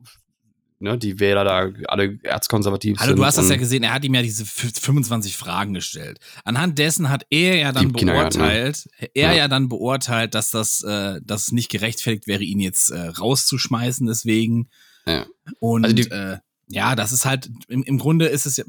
ne, 0.80 0.98
die 0.98 1.20
Wähler 1.20 1.44
da 1.44 1.70
alle 1.88 2.18
erzkonservativ 2.24 2.98
Hallo, 2.98 3.10
sind. 3.10 3.18
du 3.20 3.26
hast 3.26 3.38
das 3.38 3.50
ja 3.50 3.58
gesehen, 3.58 3.84
er 3.84 3.94
hat 3.94 4.06
ihm 4.06 4.14
ja 4.16 4.22
diese 4.22 4.44
f- 4.44 4.72
25 4.82 5.36
Fragen 5.38 5.74
gestellt. 5.74 6.20
Anhand 6.46 6.80
dessen 6.80 7.10
hat 7.10 7.26
er 7.30 7.58
ja 7.58 7.72
dann 7.74 7.90
Die 7.90 7.94
Kindergarten, 7.94 8.40
beurteilt, 8.40 8.88
er 9.14 9.32
Ja. 9.32 9.38
ja. 9.38 9.48
dann 9.50 9.68
beurteilt, 9.70 10.34
dass 10.34 10.50
das, 10.52 10.82
äh, 10.84 11.20
dass 11.24 11.44
es 11.48 11.52
nicht 11.52 11.70
gerechtfertigt 11.70 12.26
wäre, 12.26 12.42
ihn 12.44 12.60
jetzt 12.62 12.90
äh, 12.90 13.00
rauszuschmeißen 13.00 14.08
deswegen. 14.08 14.70
Ja. 15.06 15.26
Und 15.60 15.84
Also 15.84 15.96
die- 15.96 16.10
äh, 16.10 16.38
ja, 16.70 16.96
das 16.96 17.12
ist 17.12 17.26
halt, 17.26 17.50
im, 17.68 17.84
im 17.84 17.98
Grunde 18.00 18.28
ist 18.28 18.46
es 18.46 18.56
ja, 18.58 18.64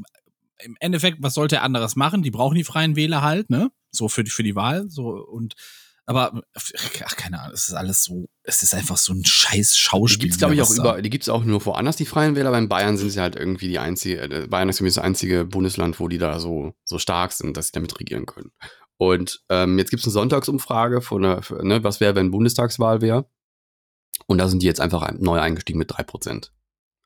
im 0.62 0.76
Endeffekt, 0.80 1.18
was 1.22 1.34
sollte 1.34 1.56
er 1.56 1.62
anderes 1.62 1.96
machen? 1.96 2.22
Die 2.22 2.30
brauchen 2.30 2.54
die 2.54 2.64
freien 2.64 2.96
Wähler 2.96 3.22
halt, 3.22 3.50
ne? 3.50 3.70
So 3.90 4.08
für 4.08 4.24
die, 4.24 4.30
für 4.30 4.42
die 4.42 4.54
Wahl, 4.56 4.88
so 4.88 5.08
und 5.08 5.54
aber 6.06 6.42
ach, 6.54 7.16
keine 7.16 7.40
Ahnung, 7.40 7.54
es 7.54 7.68
ist 7.68 7.74
alles 7.74 8.04
so, 8.04 8.26
es 8.42 8.62
ist 8.62 8.74
einfach 8.74 8.98
so 8.98 9.14
ein 9.14 9.24
scheiß 9.24 9.70
Die 9.70 9.74
Schauspiel. 9.74 10.18
gibt's 10.24 10.36
glaube 10.38 10.54
ich, 10.54 10.60
auch 10.60 10.70
über, 10.70 11.00
die 11.00 11.08
gibt's 11.08 11.30
auch 11.30 11.44
nur 11.44 11.64
woanders, 11.64 11.96
die 11.96 12.04
Freien 12.04 12.36
Wähler. 12.36 12.50
Beim 12.50 12.68
Bayern 12.68 12.98
sind 12.98 13.08
sie 13.08 13.20
halt 13.20 13.36
irgendwie 13.36 13.68
die 13.68 13.78
einzige, 13.78 14.20
äh, 14.20 14.46
Bayern 14.46 14.68
ist 14.68 14.80
irgendwie 14.80 14.94
das 14.94 15.02
einzige 15.02 15.46
Bundesland, 15.46 15.98
wo 16.00 16.08
die 16.08 16.18
da 16.18 16.38
so, 16.40 16.74
so 16.84 16.98
stark 16.98 17.32
sind, 17.32 17.56
dass 17.56 17.68
sie 17.68 17.72
damit 17.72 17.98
regieren 17.98 18.26
können. 18.26 18.50
Und 18.98 19.42
ähm, 19.48 19.78
jetzt 19.78 19.88
gibt's 19.90 20.04
eine 20.04 20.12
Sonntagsumfrage 20.12 21.00
von 21.00 21.42
für, 21.42 21.64
ne, 21.66 21.82
was 21.82 22.00
wäre, 22.00 22.14
wenn 22.16 22.30
Bundestagswahl 22.30 23.00
wäre. 23.00 23.26
Und 24.26 24.36
da 24.38 24.48
sind 24.48 24.60
die 24.62 24.66
jetzt 24.66 24.80
einfach 24.82 25.02
ein- 25.02 25.20
neu 25.20 25.40
eingestiegen 25.40 25.78
mit 25.78 25.90
3%. 25.90 26.52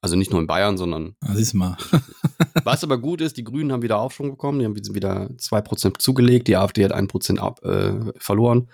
Also 0.01 0.17
nicht 0.17 0.31
nur 0.31 0.41
in 0.41 0.47
Bayern, 0.47 0.77
sondern 0.77 1.17
Ah, 1.21 1.35
siehst 1.35 1.55
du 1.55 1.59
mal. 1.59 1.77
Was 2.65 2.85
aber 2.85 2.99
gut 2.99 3.21
ist, 3.21 3.37
die 3.37 3.45
Grünen 3.45 3.73
haben 3.73 3.83
wieder 3.83 3.99
Aufschwung 3.99 4.31
bekommen, 4.31 4.61
die 4.61 4.65
haben 4.65 4.77
wieder 4.77 5.29
2% 5.39 5.99
zugelegt, 5.99 6.47
die 6.47 6.57
AfD 6.57 6.85
hat 6.85 6.95
1% 6.95 7.39
ab, 7.39 7.65
äh, 7.65 8.13
verloren. 8.19 8.71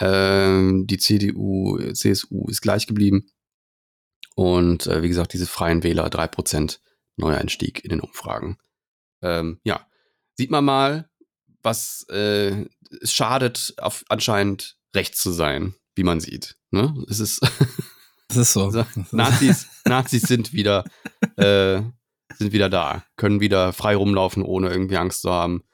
Ähm, 0.00 0.86
die 0.86 0.98
CDU, 0.98 1.78
CSU 1.92 2.46
ist 2.48 2.60
gleich 2.60 2.86
geblieben. 2.86 3.26
Und 4.34 4.86
äh, 4.86 5.02
wie 5.02 5.08
gesagt, 5.08 5.32
diese 5.32 5.46
freien 5.46 5.82
Wähler 5.82 6.08
3% 6.08 6.78
Neueinstieg 7.16 7.82
in 7.84 7.90
den 7.90 8.00
Umfragen. 8.00 8.58
Ähm, 9.22 9.60
ja, 9.64 9.86
sieht 10.36 10.50
man 10.50 10.64
mal, 10.64 11.10
was 11.62 12.06
äh, 12.10 12.66
es 13.00 13.12
schadet, 13.12 13.74
auf, 13.78 14.04
anscheinend 14.08 14.78
rechts 14.94 15.20
zu 15.20 15.32
sein, 15.32 15.74
wie 15.96 16.04
man 16.04 16.20
sieht. 16.20 16.56
Ne? 16.70 16.94
Es 17.08 17.18
ist 17.20 17.40
Das 18.28 18.36
ist 18.36 18.52
so. 18.52 18.70
so, 18.70 18.84
Nazis, 19.10 19.66
Nazis 19.86 20.22
sind 20.22 20.52
wieder, 20.52 20.84
äh, 21.36 21.80
sind 22.36 22.52
wieder 22.52 22.68
da, 22.68 23.04
können 23.16 23.40
wieder 23.40 23.72
frei 23.72 23.96
rumlaufen, 23.96 24.42
ohne 24.42 24.68
irgendwie 24.68 24.98
Angst 24.98 25.22
zu 25.22 25.30
haben, 25.30 25.64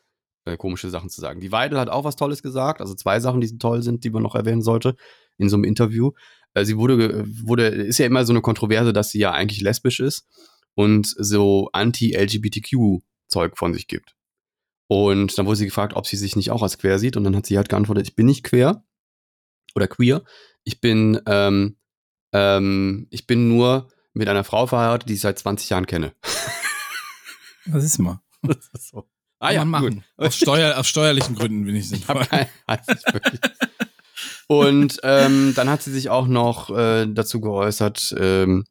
äh, 0.44 0.56
komische 0.56 0.88
Sachen 0.88 1.10
zu 1.10 1.20
sagen. 1.20 1.40
Die 1.40 1.52
Weidel 1.52 1.78
hat 1.78 1.88
auch 1.88 2.04
was 2.04 2.16
Tolles 2.16 2.42
gesagt, 2.42 2.80
also 2.80 2.94
zwei 2.94 3.18
Sachen, 3.18 3.40
die 3.40 3.58
toll 3.58 3.82
sind, 3.82 4.04
die 4.04 4.10
man 4.10 4.22
noch 4.22 4.36
erwähnen 4.36 4.62
sollte 4.62 4.96
in 5.36 5.48
so 5.48 5.56
einem 5.56 5.64
Interview. 5.64 6.12
Äh, 6.54 6.64
sie 6.64 6.76
wurde, 6.76 7.24
wurde, 7.44 7.66
ist 7.66 7.98
ja 7.98 8.06
immer 8.06 8.24
so 8.24 8.32
eine 8.32 8.40
Kontroverse, 8.40 8.92
dass 8.92 9.10
sie 9.10 9.18
ja 9.18 9.32
eigentlich 9.32 9.60
lesbisch 9.60 10.00
ist 10.00 10.26
und 10.74 11.06
so 11.06 11.70
anti-LGBTQ-Zeug 11.72 13.58
von 13.58 13.74
sich 13.74 13.88
gibt. 13.88 14.14
Und 14.86 15.36
dann 15.38 15.46
wurde 15.46 15.56
sie 15.56 15.64
gefragt, 15.64 15.94
ob 15.94 16.06
sie 16.06 16.16
sich 16.16 16.36
nicht 16.36 16.50
auch 16.50 16.62
als 16.62 16.78
queer 16.78 16.98
sieht. 16.98 17.16
Und 17.16 17.24
dann 17.24 17.34
hat 17.34 17.46
sie 17.46 17.56
halt 17.56 17.68
geantwortet, 17.68 18.06
ich 18.06 18.14
bin 18.14 18.26
nicht 18.26 18.44
queer 18.44 18.84
oder 19.74 19.88
queer. 19.88 20.22
Ich 20.62 20.80
bin, 20.80 21.20
ähm, 21.26 21.76
ähm, 22.34 23.06
ich 23.10 23.26
bin 23.26 23.48
nur 23.48 23.88
mit 24.12 24.28
einer 24.28 24.44
Frau 24.44 24.66
verheiratet, 24.66 25.08
die 25.08 25.14
ich 25.14 25.20
seit 25.20 25.38
20 25.38 25.70
Jahren 25.70 25.86
kenne. 25.86 26.12
Das 27.66 27.82
ist 27.84 27.98
mal. 27.98 28.20
Das 28.42 28.68
ist 28.74 28.88
so. 28.90 29.08
Ah 29.38 29.46
Kann 29.46 29.54
ja, 29.54 29.64
man 29.64 29.70
machen. 29.82 29.94
gut. 29.96 30.04
Aus, 30.26 30.36
Steuer, 30.36 30.76
aus 30.78 30.86
steuerlichen 30.86 31.34
Gründen 31.34 31.64
bin 31.64 31.74
ich 31.76 31.88
sinnvoll. 31.88 32.26
Und 34.46 35.00
ähm, 35.02 35.52
dann 35.56 35.70
hat 35.70 35.82
sie 35.82 35.92
sich 35.92 36.10
auch 36.10 36.26
noch 36.26 36.70
äh, 36.70 37.06
dazu 37.06 37.40
geäußert, 37.40 38.14
ähm, 38.18 38.64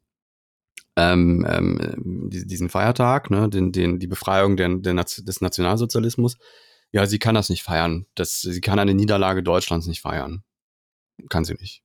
ähm, 0.96 1.44
ähm, 1.48 2.30
die- 2.30 2.46
diesen 2.46 2.68
Feiertag, 2.68 3.30
ne, 3.30 3.48
den, 3.48 3.72
den, 3.72 3.98
die 3.98 4.06
Befreiung 4.06 4.56
der, 4.56 4.76
der 4.76 4.94
des 4.94 5.40
Nationalsozialismus. 5.40 6.36
Ja, 6.92 7.06
sie 7.06 7.18
kann 7.18 7.34
das 7.34 7.48
nicht 7.48 7.64
feiern. 7.64 8.06
Das, 8.14 8.40
sie 8.40 8.60
kann 8.60 8.78
eine 8.78 8.94
Niederlage 8.94 9.42
Deutschlands 9.42 9.86
nicht 9.88 10.00
feiern. 10.00 10.44
Kann 11.28 11.44
sie 11.44 11.54
nicht. 11.54 11.82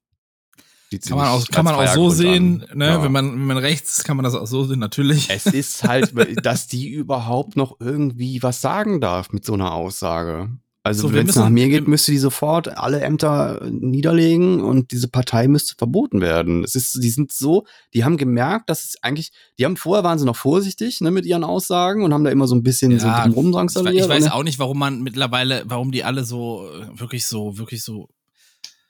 Kann 1.08 1.18
man 1.18 1.28
auch, 1.28 1.48
kann 1.50 1.66
man 1.66 1.76
auch 1.76 1.94
so 1.94 2.10
sehen, 2.10 2.66
an. 2.72 2.78
ne? 2.78 2.86
Ja. 2.88 3.04
wenn, 3.04 3.12
man, 3.12 3.32
wenn 3.34 3.46
man 3.46 3.58
rechts 3.58 4.00
ist, 4.00 4.04
kann 4.06 4.18
man 4.18 4.24
das 4.24 4.36
auch 4.36 4.48
so 4.48 4.64
sehen, 4.66 4.80
natürlich. 4.80 5.30
Es 5.30 5.46
ist 5.46 5.84
halt, 5.84 6.14
dass 6.46 6.68
die 6.68 6.90
überhaupt 6.90 7.56
noch 7.56 7.78
irgendwie 7.80 8.42
was 8.44 8.62
sagen 8.62 9.00
darf 9.02 9.32
mit 9.32 9.46
so 9.46 9.54
einer 9.54 9.74
Aussage. 9.74 10.50
Also 10.82 11.10
So, 11.10 11.14
wenn 11.14 11.28
es 11.28 11.36
nach 11.36 11.50
mir 11.50 11.68
geht, 11.68 11.90
müsste 11.90 12.14
die 12.14 12.18
sofort 12.18 12.70
alle 12.78 13.02
Ämter 13.02 13.62
niederlegen 13.70 14.62
und 14.62 14.92
diese 14.92 15.10
Partei 15.10 15.48
müsste 15.50 15.76
verboten 15.78 16.22
werden. 16.22 16.64
Es 16.64 16.74
ist, 16.74 17.04
die 17.04 17.10
sind 17.10 17.34
so, 17.34 17.66
die 17.94 18.06
haben 18.06 18.16
gemerkt, 18.16 18.70
dass 18.70 18.86
es 18.86 18.96
eigentlich, 19.04 19.32
die 19.60 19.66
haben 19.66 19.76
vorher 19.76 20.06
waren 20.06 20.18
sie 20.18 20.26
noch 20.26 20.38
vorsichtig 20.38 21.02
ne, 21.02 21.12
mit 21.12 21.26
ihren 21.26 21.44
Aussagen 21.44 22.04
und 22.04 22.14
haben 22.14 22.24
da 22.24 22.32
immer 22.32 22.48
so 22.48 22.56
ein 22.56 22.64
bisschen 22.64 22.98
so 22.98 23.08
Ja, 23.08 23.24
drumrum 23.28 23.46
Ich, 23.48 23.50
we- 23.50 23.56
drangsaliert. 23.58 24.04
ich 24.06 24.10
weiß 24.10 24.24
und- 24.26 24.32
auch 24.32 24.44
nicht, 24.44 24.58
warum 24.58 24.80
man 24.80 25.02
mittlerweile, 25.02 25.64
warum 25.66 25.92
die 25.92 26.06
alle 26.06 26.24
so, 26.24 26.66
äh, 26.70 26.98
wirklich 27.00 27.28
so, 27.28 27.58
wirklich 27.58 27.84
so. 27.84 28.08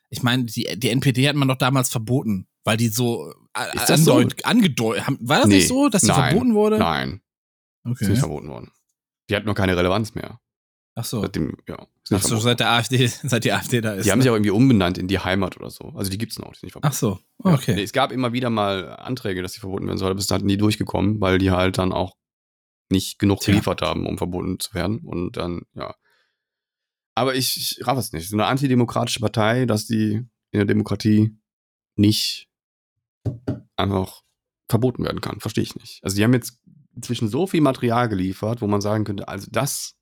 Ich 0.10 0.24
meine, 0.24 0.46
die, 0.46 0.68
die 0.78 0.90
NPD 0.90 1.28
hat 1.30 1.36
man 1.36 1.48
doch 1.48 1.58
damals 1.58 1.90
verboten, 1.90 2.48
weil 2.64 2.78
die 2.78 2.88
so, 2.88 3.32
äh, 3.56 3.76
Ist 3.76 3.90
das 3.90 4.04
so? 4.06 4.24
angedeutet 4.44 5.06
haben. 5.08 5.18
War 5.22 5.40
das 5.40 5.48
Nee, 5.48 5.56
nicht 5.58 5.68
so, 5.68 5.90
dass 5.90 6.02
die 6.02 6.08
nein, 6.08 6.32
verboten 6.32 6.54
wurde? 6.56 6.78
Nein, 6.80 7.22
ist 7.86 7.92
Okay. 7.92 8.08
nicht 8.10 8.20
verboten 8.20 8.50
worden. 8.50 8.72
Die 9.30 9.36
hat 9.36 9.46
nur 9.46 9.54
keine 9.56 9.78
Relevanz 9.78 10.16
mehr. 10.16 10.40
Ach 10.96 11.06
so. 11.06 11.22
Seitdem, 11.22 11.56
ja, 11.68 11.86
ist 12.04 12.12
Ach 12.14 12.22
so, 12.22 12.38
seit 12.40 12.60
der 12.60 12.72
AfD, 12.72 13.06
seit 13.24 13.44
die 13.46 13.54
AfD 13.54 13.80
da 13.82 13.94
ist. 13.94 14.06
Die 14.06 14.12
haben 14.12 14.20
ne? 14.20 14.24
sich 14.24 14.30
auch 14.32 14.36
irgendwie 14.36 14.50
umbenannt 14.52 14.98
in 14.98 15.08
die 15.08 15.20
Heimat 15.20 15.56
oder 15.58 15.70
so. 15.70 15.94
Also 15.96 16.10
die 16.12 16.18
gibt's 16.18 16.40
noch, 16.40 16.50
die 16.50 16.56
ist 16.58 16.64
nicht 16.64 16.72
verboten. 16.74 16.92
Ach 16.92 16.98
so, 16.98 17.20
Ja. 17.46 17.54
okay. 17.54 17.76
Nee, 17.76 17.84
es 17.84 17.94
gab 17.94 18.12
immer 18.12 18.34
wieder 18.34 18.50
mal 18.50 18.96
Anträge, 18.96 19.42
dass 19.44 19.54
sie 19.54 19.60
verboten 19.60 19.86
werden 19.86 19.98
soll, 20.00 20.10
aber 20.10 20.18
es 20.20 20.26
ist 20.26 20.32
halt 20.32 20.44
nie 20.44 20.58
durchgekommen, 20.58 21.22
weil 21.22 21.38
die 21.38 21.52
halt 21.52 21.78
dann 21.78 21.94
auch 21.94 22.16
nicht 22.92 23.20
genug 23.20 23.42
geliefert 23.46 23.84
haben, 23.84 24.08
um 24.08 24.18
verboten 24.18 24.60
zu 24.60 24.74
werden. 24.74 25.00
Und 25.06 25.38
dann, 25.38 25.62
ja. 25.76 25.94
Aber 27.20 27.36
ich, 27.36 27.58
ich 27.58 27.86
raff 27.86 27.98
es 27.98 28.14
nicht. 28.14 28.30
So 28.30 28.38
eine 28.38 28.46
antidemokratische 28.46 29.20
Partei, 29.20 29.66
dass 29.66 29.86
die 29.86 30.26
in 30.52 30.60
der 30.60 30.66
Demokratie 30.66 31.38
nicht 31.98 32.48
einfach 33.76 34.22
verboten 34.70 35.04
werden 35.04 35.20
kann, 35.20 35.42
verstehe 35.42 35.64
ich 35.64 35.76
nicht. 35.76 36.00
Also 36.02 36.16
die 36.16 36.24
haben 36.24 36.34
jetzt 36.34 36.62
inzwischen 36.96 37.28
so 37.28 37.46
viel 37.46 37.60
Material 37.60 38.08
geliefert, 38.08 38.62
wo 38.62 38.68
man 38.68 38.80
sagen 38.80 39.04
könnte, 39.04 39.28
also 39.28 39.48
das 39.52 39.96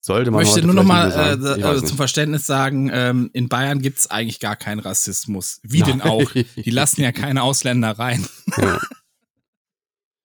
sollte 0.00 0.30
Ich 0.30 0.32
man 0.32 0.40
möchte 0.40 0.54
heute 0.54 0.66
nur 0.66 0.74
noch 0.74 0.84
mal 0.84 1.10
äh, 1.10 1.58
Ich 1.58 1.66
also 1.66 1.84
zum 1.84 1.98
Verständnis 1.98 2.46
sagen, 2.46 2.88
ähm, 2.94 3.28
in 3.34 3.50
Bayern 3.50 3.82
gibt's 3.82 4.10
eigentlich 4.10 4.40
gar 4.40 4.56
keinen 4.56 4.78
Rassismus. 4.78 5.60
Wie 5.62 5.82
denn 5.82 6.00
auch? 6.00 6.32
Die 6.56 6.70
lassen 6.70 7.02
ja 7.02 7.12
keine 7.12 7.42
Ausländer 7.42 7.98
rein. 7.98 8.26
ja. 8.56 8.80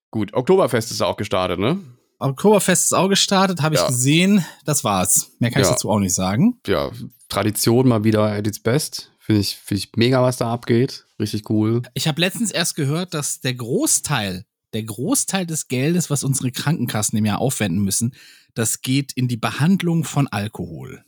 Gut, 0.10 0.34
Oktoberfest 0.34 0.90
ist 0.92 1.02
auch 1.02 1.18
gestartet, 1.18 1.60
ne? 1.60 1.80
Oktoberfest 2.24 2.86
ist 2.86 2.94
auch 2.94 3.10
gestartet, 3.10 3.62
habe 3.62 3.76
ich 3.76 3.82
Ja. 3.82 3.88
gesehen. 3.88 4.46
Das 4.66 4.84
war's. 4.84 5.32
Mehr 5.40 5.52
kann 5.52 5.62
ich 5.62 5.68
Ja. 5.68 5.74
dazu 5.74 5.90
auch 5.90 6.00
nicht 6.00 6.14
sagen. 6.16 6.60
ja, 6.68 6.92
Tradition 7.30 7.88
mal 7.88 8.04
wieder 8.04 8.24
at 8.32 8.46
its 8.48 8.60
best. 8.60 9.12
Finde 9.20 9.42
ich, 9.42 9.56
finde 9.56 9.80
ich 9.80 9.92
mega, 9.96 10.22
was 10.22 10.38
da 10.38 10.52
abgeht. 10.52 11.06
Richtig 11.20 11.50
cool. 11.50 11.82
Ich 11.94 12.08
habe 12.08 12.20
letztens 12.22 12.52
erst 12.52 12.76
gehört, 12.76 13.14
dass 13.14 13.40
der 13.40 13.54
Großteil, 13.56 14.46
der 14.74 14.84
Großteil 14.84 15.46
des 15.46 15.68
Geldes, 15.68 16.10
was 16.10 16.24
unsere 16.24 16.52
Krankenkassen 16.52 17.18
im 17.18 17.26
Jahr 17.26 17.40
aufwenden 17.40 17.84
müssen, 17.84 18.14
das 18.54 18.82
geht 18.82 19.14
in 19.14 19.28
die 19.28 19.38
Behandlung 19.38 20.04
von 20.04 20.28
Alkohol. 20.28 21.04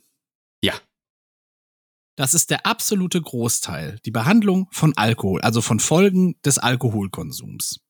Ja. 0.64 0.74
Das 2.16 2.34
ist 2.34 2.50
der 2.50 2.66
absolute 2.66 3.22
Großteil. 3.22 4.00
Die 4.06 4.12
Behandlung 4.12 4.68
von 4.72 4.96
Alkohol, 4.96 5.42
also 5.42 5.62
von 5.62 5.80
Folgen 5.82 6.40
des 6.46 6.58
Alkoholkonsums. 6.58 7.82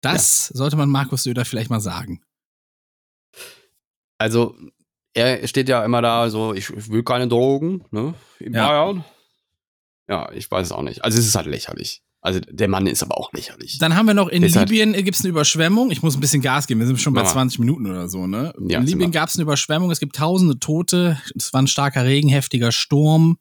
Das 0.00 0.48
ja. 0.48 0.56
sollte 0.56 0.76
man 0.76 0.88
Markus 0.88 1.22
Söder 1.24 1.44
vielleicht 1.44 1.70
mal 1.70 1.80
sagen. 1.80 2.22
Also, 4.22 4.56
er 5.14 5.46
steht 5.46 5.68
ja 5.68 5.84
immer 5.84 6.00
da 6.00 6.30
so, 6.30 6.54
ich, 6.54 6.70
ich 6.70 6.88
will 6.90 7.02
keine 7.02 7.28
Drogen, 7.28 7.84
ne? 7.90 8.14
In 8.38 8.54
ja. 8.54 8.68
Bayern. 8.68 9.04
Ja, 10.08 10.30
ich 10.32 10.50
weiß 10.50 10.66
es 10.66 10.72
auch 10.72 10.82
nicht. 10.82 11.04
Also, 11.04 11.18
es 11.18 11.26
ist 11.26 11.34
halt 11.34 11.46
lächerlich. 11.46 12.02
Also 12.24 12.38
der 12.48 12.68
Mann 12.68 12.86
ist 12.86 13.02
aber 13.02 13.18
auch 13.18 13.32
lächerlich. 13.32 13.78
Dann 13.78 13.96
haben 13.96 14.06
wir 14.06 14.14
noch 14.14 14.28
in 14.28 14.42
Deshalb, 14.42 14.70
Libyen 14.70 14.92
gibt 14.92 15.16
es 15.16 15.22
eine 15.22 15.30
Überschwemmung. 15.30 15.90
Ich 15.90 16.04
muss 16.04 16.16
ein 16.16 16.20
bisschen 16.20 16.40
Gas 16.40 16.68
geben. 16.68 16.78
Wir 16.78 16.86
sind 16.86 17.00
schon 17.00 17.14
bei 17.14 17.24
20 17.24 17.58
Minuten 17.58 17.84
oder 17.84 18.08
so. 18.08 18.28
Ne? 18.28 18.54
Ja, 18.68 18.78
in 18.78 18.86
Libyen 18.86 19.10
gab 19.10 19.28
es 19.28 19.34
eine 19.34 19.42
Überschwemmung. 19.42 19.90
Es 19.90 19.98
gibt 19.98 20.14
tausende 20.14 20.60
Tote. 20.60 21.20
Es 21.36 21.52
war 21.52 21.60
ein 21.60 21.66
starker 21.66 22.04
Regen, 22.04 22.28
heftiger 22.28 22.70
Sturm. 22.70 23.38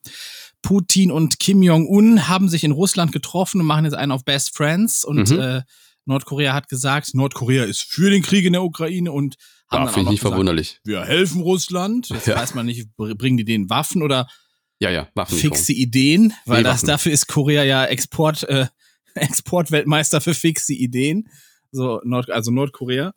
Putin 0.63 1.11
und 1.11 1.39
Kim 1.39 1.61
Jong-un 1.61 2.27
haben 2.27 2.49
sich 2.49 2.63
in 2.63 2.71
Russland 2.71 3.11
getroffen 3.11 3.61
und 3.61 3.67
machen 3.67 3.85
jetzt 3.85 3.93
einen 3.93 4.11
auf 4.11 4.25
Best 4.25 4.57
Friends. 4.57 5.05
Und 5.05 5.29
mhm. 5.29 5.39
äh, 5.39 5.61
Nordkorea 6.05 6.53
hat 6.53 6.67
gesagt, 6.67 7.13
Nordkorea 7.13 7.65
ist 7.65 7.83
für 7.83 8.09
den 8.09 8.23
Krieg 8.23 8.45
in 8.45 8.53
der 8.53 8.63
Ukraine 8.63 9.11
und 9.11 9.35
haben 9.71 9.85
ja, 9.85 9.91
finde 9.91 10.07
ich 10.07 10.11
nicht 10.11 10.19
gesagt, 10.19 10.33
verwunderlich. 10.33 10.79
Wir 10.83 11.03
helfen 11.03 11.41
Russland. 11.41 12.09
Jetzt 12.09 12.27
ja. 12.27 12.35
weiß 12.35 12.55
man 12.55 12.65
nicht, 12.65 12.95
bringen 12.97 13.37
die 13.37 13.45
denen 13.45 13.69
Waffen 13.69 14.03
oder 14.03 14.27
ja, 14.79 14.89
ja, 14.89 15.07
Waffen 15.13 15.37
fixe 15.37 15.73
Ideen, 15.73 16.33
weil 16.45 16.59
nee, 16.59 16.63
das 16.63 16.81
dafür 16.81 17.11
ist 17.11 17.27
Korea 17.27 17.63
ja 17.63 17.85
Export 17.85 18.43
äh, 18.43 18.67
Exportweltmeister 19.15 20.21
für 20.21 20.33
fixe 20.33 20.73
Ideen, 20.73 21.29
so 21.71 22.01
Nord, 22.03 22.31
also 22.31 22.51
Nordkorea. 22.51 23.13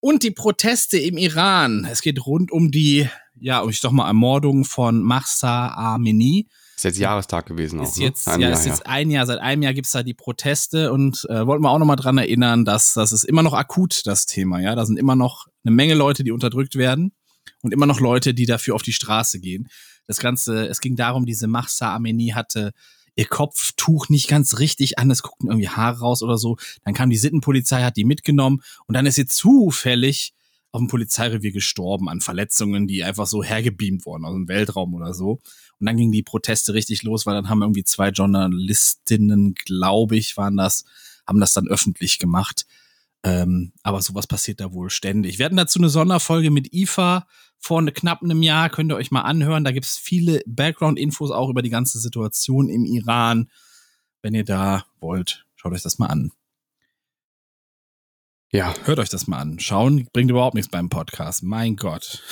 Und 0.00 0.22
die 0.22 0.30
Proteste 0.30 0.96
im 0.98 1.18
Iran. 1.18 1.86
Es 1.90 2.02
geht 2.02 2.24
rund 2.24 2.52
um 2.52 2.70
die, 2.70 3.08
ja, 3.38 3.66
ich 3.66 3.80
doch 3.80 3.90
mal 3.90 4.06
Ermordung 4.06 4.64
von 4.64 5.02
Mahsa 5.02 5.74
Amini. 5.74 6.46
Ist 6.76 6.84
jetzt 6.84 6.98
Jahrestag 6.98 7.46
gewesen 7.46 7.80
ist 7.80 7.94
auch. 7.94 7.98
Ne? 7.98 8.04
Jetzt, 8.04 8.26
ne? 8.28 8.32
ja, 8.34 8.38
Jahr, 8.38 8.52
ist 8.52 8.66
jetzt 8.66 8.86
ein 8.86 9.10
Jahr, 9.10 9.26
seit 9.26 9.40
einem 9.40 9.62
Jahr 9.62 9.74
gibt's 9.74 9.90
da 9.90 10.04
die 10.04 10.14
Proteste 10.14 10.92
und 10.92 11.26
äh, 11.28 11.44
wollten 11.44 11.64
wir 11.64 11.70
auch 11.70 11.80
nochmal 11.80 11.96
dran 11.96 12.16
erinnern, 12.18 12.64
dass 12.64 12.94
das 12.94 13.10
ist 13.10 13.24
immer 13.24 13.42
noch 13.42 13.54
akut, 13.54 14.06
das 14.06 14.26
Thema, 14.26 14.60
ja. 14.60 14.76
Da 14.76 14.86
sind 14.86 14.98
immer 14.98 15.16
noch 15.16 15.48
eine 15.64 15.74
Menge 15.74 15.94
Leute, 15.94 16.24
die 16.24 16.32
unterdrückt 16.32 16.76
werden 16.76 17.12
und 17.62 17.72
immer 17.72 17.86
noch 17.86 18.00
Leute, 18.00 18.34
die 18.34 18.46
dafür 18.46 18.74
auf 18.74 18.82
die 18.82 18.92
Straße 18.92 19.40
gehen. 19.40 19.68
Das 20.06 20.18
Ganze, 20.18 20.68
es 20.68 20.80
ging 20.80 20.96
darum, 20.96 21.26
diese 21.26 21.46
Mahsa 21.46 21.94
Amini 21.94 22.28
hatte 22.28 22.72
ihr 23.14 23.26
Kopftuch 23.26 24.08
nicht 24.08 24.28
ganz 24.28 24.58
richtig 24.58 24.98
an, 24.98 25.10
es 25.10 25.22
guckten 25.22 25.48
irgendwie 25.48 25.68
Haare 25.68 25.98
raus 25.98 26.22
oder 26.22 26.38
so. 26.38 26.56
Dann 26.84 26.94
kam 26.94 27.10
die 27.10 27.16
Sittenpolizei, 27.16 27.82
hat 27.82 27.96
die 27.96 28.04
mitgenommen 28.04 28.62
und 28.86 28.94
dann 28.94 29.06
ist 29.06 29.16
sie 29.16 29.26
zufällig 29.26 30.32
auf 30.70 30.80
dem 30.80 30.88
Polizeirevier 30.88 31.50
gestorben 31.50 32.08
an 32.08 32.20
Verletzungen, 32.20 32.86
die 32.86 33.02
einfach 33.02 33.26
so 33.26 33.42
hergebeamt 33.42 34.06
wurden 34.06 34.24
aus 34.24 34.34
dem 34.34 34.48
Weltraum 34.48 34.94
oder 34.94 35.14
so. 35.14 35.40
Und 35.80 35.86
dann 35.86 35.96
gingen 35.96 36.12
die 36.12 36.22
Proteste 36.22 36.74
richtig 36.74 37.02
los, 37.02 37.26
weil 37.26 37.34
dann 37.34 37.48
haben 37.48 37.62
irgendwie 37.62 37.84
zwei 37.84 38.10
Journalistinnen, 38.10 39.54
glaube 39.54 40.16
ich, 40.16 40.36
waren 40.36 40.56
das, 40.56 40.84
haben 41.26 41.40
das 41.40 41.52
dann 41.52 41.68
öffentlich 41.68 42.18
gemacht. 42.18 42.66
Ähm, 43.24 43.72
aber 43.82 44.00
sowas 44.00 44.26
passiert 44.26 44.60
da 44.60 44.72
wohl 44.72 44.90
ständig. 44.90 45.38
Wir 45.38 45.46
hatten 45.46 45.56
dazu 45.56 45.78
eine 45.78 45.88
Sonderfolge 45.88 46.50
mit 46.50 46.72
IFA 46.72 47.26
vor 47.58 47.82
ne, 47.82 47.92
knapp 47.92 48.22
einem 48.22 48.42
Jahr, 48.42 48.70
könnt 48.70 48.92
ihr 48.92 48.96
euch 48.96 49.10
mal 49.10 49.22
anhören. 49.22 49.64
Da 49.64 49.72
gibt's 49.72 49.96
viele 49.96 50.40
Background-Infos 50.46 51.30
auch 51.30 51.50
über 51.50 51.62
die 51.62 51.70
ganze 51.70 51.98
Situation 51.98 52.68
im 52.68 52.84
Iran. 52.84 53.50
Wenn 54.22 54.34
ihr 54.34 54.44
da 54.44 54.84
wollt, 55.00 55.46
schaut 55.56 55.72
euch 55.72 55.82
das 55.82 55.98
mal 55.98 56.06
an. 56.06 56.30
Ja. 58.50 58.74
Hört 58.84 58.98
euch 59.00 59.10
das 59.10 59.26
mal 59.26 59.38
an. 59.38 59.58
Schauen 59.58 60.08
bringt 60.12 60.30
überhaupt 60.30 60.54
nichts 60.54 60.70
beim 60.70 60.88
Podcast. 60.88 61.42
Mein 61.42 61.76
Gott. 61.76 62.22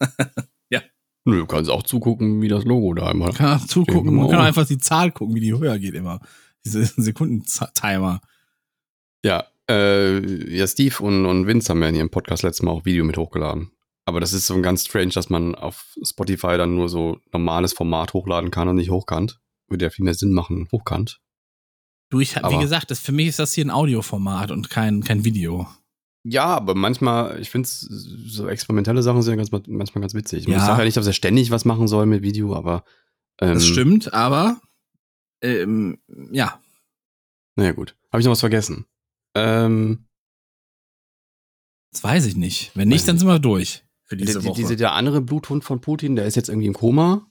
ja. 0.70 0.82
Nö, 1.24 1.38
du 1.40 1.46
kannst 1.46 1.70
auch 1.70 1.82
zugucken, 1.82 2.42
wie 2.42 2.48
das 2.48 2.64
Logo 2.64 2.94
da 2.94 3.10
immer. 3.10 3.32
Kann 3.32 3.58
auch 3.58 3.66
zugucken. 3.66 4.14
Man 4.14 4.30
kann 4.30 4.40
einfach 4.40 4.66
die 4.66 4.78
Zahl 4.78 5.10
gucken, 5.10 5.34
wie 5.34 5.40
die 5.40 5.52
höher 5.52 5.78
geht 5.78 5.94
immer. 5.94 6.20
Diese 6.64 6.84
Sekundentimer. 6.84 8.20
Ja, 9.24 9.46
äh, 9.70 10.56
ja, 10.56 10.66
Steve 10.66 11.02
und, 11.02 11.26
und 11.26 11.46
Vince 11.46 11.70
haben 11.70 11.82
ja 11.82 11.88
in 11.88 11.94
ihrem 11.94 12.10
Podcast 12.10 12.42
letztes 12.42 12.62
Mal 12.62 12.72
auch 12.72 12.84
Video 12.84 13.04
mit 13.04 13.16
hochgeladen. 13.16 13.72
Aber 14.04 14.20
das 14.20 14.32
ist 14.32 14.46
so 14.46 14.60
ganz 14.60 14.84
strange, 14.84 15.10
dass 15.10 15.30
man 15.30 15.54
auf 15.54 15.96
Spotify 16.02 16.56
dann 16.56 16.76
nur 16.76 16.88
so 16.88 17.18
normales 17.32 17.72
Format 17.72 18.12
hochladen 18.12 18.50
kann 18.50 18.68
und 18.68 18.76
nicht 18.76 18.90
hochkant. 18.90 19.40
Würde 19.68 19.86
ja 19.86 19.90
viel 19.90 20.04
mehr 20.04 20.14
Sinn 20.14 20.32
machen, 20.32 20.68
hochkant. 20.70 21.20
Du, 22.10 22.20
ich, 22.20 22.36
aber, 22.36 22.56
wie 22.56 22.60
gesagt, 22.60 22.92
das, 22.92 23.00
für 23.00 23.10
mich 23.10 23.26
ist 23.26 23.40
das 23.40 23.52
hier 23.52 23.64
ein 23.64 23.70
Audioformat 23.70 24.52
und 24.52 24.70
kein, 24.70 25.02
kein 25.02 25.24
Video. 25.24 25.66
Ja, 26.22 26.44
aber 26.44 26.76
manchmal, 26.76 27.40
ich 27.40 27.50
finde 27.50 27.68
so 27.68 28.46
experimentelle 28.48 29.02
Sachen 29.02 29.22
sind 29.22 29.32
ja 29.32 29.36
ganz, 29.36 29.50
manchmal 29.50 30.02
ganz 30.02 30.14
witzig. 30.14 30.46
Ja. 30.46 30.56
Ich 30.56 30.62
sage 30.62 30.78
ja 30.78 30.84
nicht, 30.84 30.96
dass 30.96 31.06
er 31.06 31.12
ständig 31.12 31.50
was 31.50 31.64
machen 31.64 31.88
soll 31.88 32.06
mit 32.06 32.22
Video, 32.22 32.54
aber. 32.54 32.84
Ähm, 33.40 33.54
das 33.54 33.66
stimmt, 33.66 34.14
aber 34.14 34.60
ähm, 35.42 35.98
ja. 36.30 36.60
Naja, 37.56 37.72
gut. 37.72 37.96
Habe 38.12 38.20
ich 38.20 38.24
noch 38.24 38.32
was 38.32 38.40
vergessen? 38.40 38.86
Ähm, 39.36 40.06
das 41.92 42.02
weiß 42.02 42.26
ich 42.26 42.36
nicht. 42.36 42.72
Wenn 42.74 42.88
nicht, 42.88 43.06
dann 43.06 43.18
sind 43.18 43.28
wir 43.28 43.38
durch 43.38 43.84
für 44.04 44.16
diese 44.16 44.40
die, 44.40 44.46
Woche. 44.46 44.56
Diese, 44.56 44.76
der 44.76 44.92
andere 44.92 45.20
Bluthund 45.20 45.64
von 45.64 45.80
Putin, 45.80 46.16
der 46.16 46.26
ist 46.26 46.36
jetzt 46.36 46.48
irgendwie 46.48 46.68
im 46.68 46.74
Koma. 46.74 47.26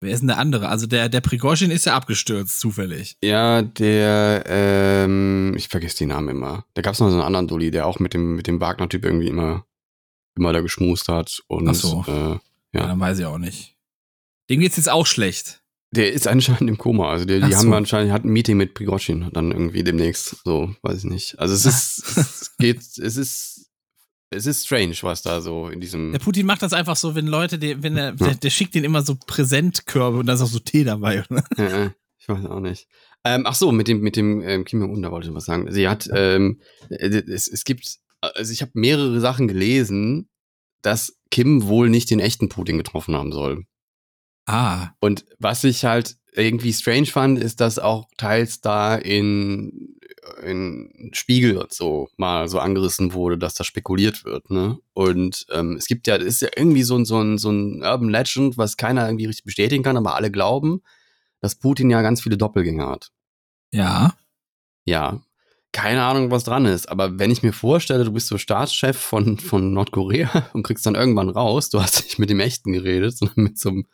Wer 0.00 0.12
ist 0.12 0.20
denn 0.20 0.28
der 0.28 0.38
andere? 0.38 0.68
Also 0.68 0.86
der, 0.86 1.08
der 1.08 1.22
Prigozhin 1.22 1.70
ist 1.70 1.86
ja 1.86 1.96
abgestürzt, 1.96 2.60
zufällig. 2.60 3.16
Ja, 3.22 3.62
der, 3.62 4.44
ähm, 4.46 5.54
ich 5.56 5.68
vergesse 5.68 5.98
die 5.98 6.06
Namen 6.06 6.28
immer. 6.28 6.66
Da 6.74 6.82
gab 6.82 6.92
es 6.94 7.00
noch 7.00 7.08
so 7.08 7.14
einen 7.14 7.24
anderen 7.24 7.48
Dulli, 7.48 7.70
der 7.70 7.86
auch 7.86 8.00
mit 8.00 8.12
dem, 8.12 8.36
mit 8.36 8.46
dem 8.46 8.60
Wagner-Typ 8.60 9.04
irgendwie 9.04 9.28
immer, 9.28 9.64
immer 10.36 10.52
da 10.52 10.60
geschmust 10.60 11.08
hat. 11.08 11.42
Und, 11.46 11.68
Ach 11.68 11.74
so. 11.74 12.04
Äh, 12.06 12.10
ja. 12.10 12.40
ja. 12.74 12.86
Dann 12.86 13.00
weiß 13.00 13.18
ich 13.18 13.24
auch 13.24 13.38
nicht. 13.38 13.76
Dem 14.50 14.60
geht's 14.60 14.76
jetzt 14.76 14.90
auch 14.90 15.06
schlecht. 15.06 15.63
Der 15.94 16.12
ist 16.12 16.26
anscheinend 16.26 16.68
im 16.68 16.78
Koma. 16.78 17.10
Also 17.10 17.24
die, 17.24 17.40
die 17.40 17.52
so. 17.52 17.58
haben 17.58 17.72
anscheinend 17.72 18.12
hat 18.12 18.24
ein 18.24 18.30
Meeting 18.30 18.56
mit 18.56 18.74
Prigozhin 18.74 19.30
dann 19.32 19.52
irgendwie 19.52 19.84
demnächst. 19.84 20.36
So, 20.44 20.74
weiß 20.82 21.04
ich 21.04 21.10
nicht. 21.10 21.38
Also 21.38 21.54
es 21.54 21.64
ist, 21.64 22.16
es 22.16 22.56
geht, 22.58 22.78
es 22.78 23.16
ist, 23.16 23.70
es 24.30 24.46
ist 24.46 24.66
strange, 24.66 24.96
was 25.02 25.22
da 25.22 25.40
so 25.40 25.68
in 25.68 25.80
diesem. 25.80 26.12
Der 26.12 26.18
Putin 26.18 26.46
macht 26.46 26.62
das 26.62 26.72
einfach 26.72 26.96
so, 26.96 27.14
wenn 27.14 27.26
Leute, 27.26 27.58
die, 27.58 27.82
wenn 27.82 27.96
er, 27.96 28.12
der, 28.12 28.34
der, 28.34 28.50
schickt 28.50 28.74
den 28.74 28.84
immer 28.84 29.02
so 29.02 29.16
Präsentkörbe 29.26 30.18
und 30.18 30.26
da 30.26 30.34
ist 30.34 30.40
auch 30.40 30.48
so 30.48 30.58
Tee 30.58 30.84
dabei. 30.84 31.24
Oder? 31.30 31.44
Ja, 31.56 31.94
ich 32.18 32.28
weiß 32.28 32.44
auch 32.46 32.60
nicht. 32.60 32.88
Ähm, 33.24 33.44
ach 33.46 33.54
so, 33.54 33.70
mit 33.72 33.88
dem, 33.88 34.00
mit 34.00 34.16
dem 34.16 34.42
ähm, 34.42 34.64
Kim 34.64 34.80
Jong-un, 34.80 35.02
da 35.02 35.10
wollte 35.10 35.28
ich 35.28 35.34
was 35.34 35.44
sagen. 35.44 35.70
Sie 35.70 35.88
hat, 35.88 36.08
ähm, 36.12 36.60
äh, 36.90 37.06
es, 37.06 37.48
es 37.48 37.64
gibt, 37.64 37.98
also 38.20 38.52
ich 38.52 38.62
habe 38.62 38.72
mehrere 38.74 39.20
Sachen 39.20 39.48
gelesen, 39.48 40.28
dass 40.82 41.16
Kim 41.30 41.66
wohl 41.66 41.88
nicht 41.88 42.10
den 42.10 42.20
echten 42.20 42.48
Putin 42.48 42.78
getroffen 42.78 43.14
haben 43.14 43.32
soll. 43.32 43.64
Ah. 44.46 44.90
Und 45.00 45.24
was 45.38 45.64
ich 45.64 45.84
halt 45.84 46.16
irgendwie 46.32 46.72
strange 46.72 47.06
fand, 47.06 47.38
ist, 47.38 47.60
dass 47.60 47.78
auch 47.78 48.08
teils 48.16 48.60
da 48.60 48.96
in, 48.96 49.96
in 50.42 51.10
Spiegel 51.12 51.58
und 51.58 51.72
so 51.72 52.08
mal 52.16 52.48
so 52.48 52.58
angerissen 52.58 53.12
wurde, 53.12 53.38
dass 53.38 53.54
da 53.54 53.64
spekuliert 53.64 54.24
wird, 54.24 54.50
ne? 54.50 54.78
Und 54.92 55.46
ähm, 55.52 55.76
es 55.76 55.86
gibt 55.86 56.06
ja, 56.06 56.16
ist 56.16 56.42
ja 56.42 56.48
irgendwie 56.56 56.82
so 56.82 56.96
ein, 56.96 57.04
so 57.04 57.20
ein, 57.20 57.38
so 57.38 57.50
ein 57.50 57.82
Urban 57.82 58.08
Legend, 58.08 58.58
was 58.58 58.76
keiner 58.76 59.06
irgendwie 59.06 59.26
richtig 59.26 59.44
bestätigen 59.44 59.84
kann, 59.84 59.96
aber 59.96 60.16
alle 60.16 60.30
glauben, 60.30 60.82
dass 61.40 61.54
Putin 61.54 61.90
ja 61.90 62.02
ganz 62.02 62.20
viele 62.20 62.36
Doppelgänger 62.36 62.88
hat. 62.88 63.10
Ja. 63.72 64.14
Ja. 64.84 65.20
Keine 65.72 66.04
Ahnung, 66.04 66.30
was 66.30 66.44
dran 66.44 66.66
ist, 66.66 66.88
aber 66.88 67.18
wenn 67.18 67.32
ich 67.32 67.42
mir 67.42 67.52
vorstelle, 67.52 68.04
du 68.04 68.12
bist 68.12 68.28
so 68.28 68.38
Staatschef 68.38 68.96
von, 68.96 69.38
von 69.38 69.72
Nordkorea 69.72 70.48
und 70.52 70.62
kriegst 70.62 70.86
dann 70.86 70.94
irgendwann 70.94 71.28
raus, 71.28 71.70
du 71.70 71.80
hast 71.82 72.04
nicht 72.04 72.18
mit 72.18 72.30
dem 72.30 72.40
Echten 72.40 72.72
geredet, 72.72 73.16
sondern 73.18 73.42
mit 73.44 73.58
so 73.58 73.70
einem 73.70 73.86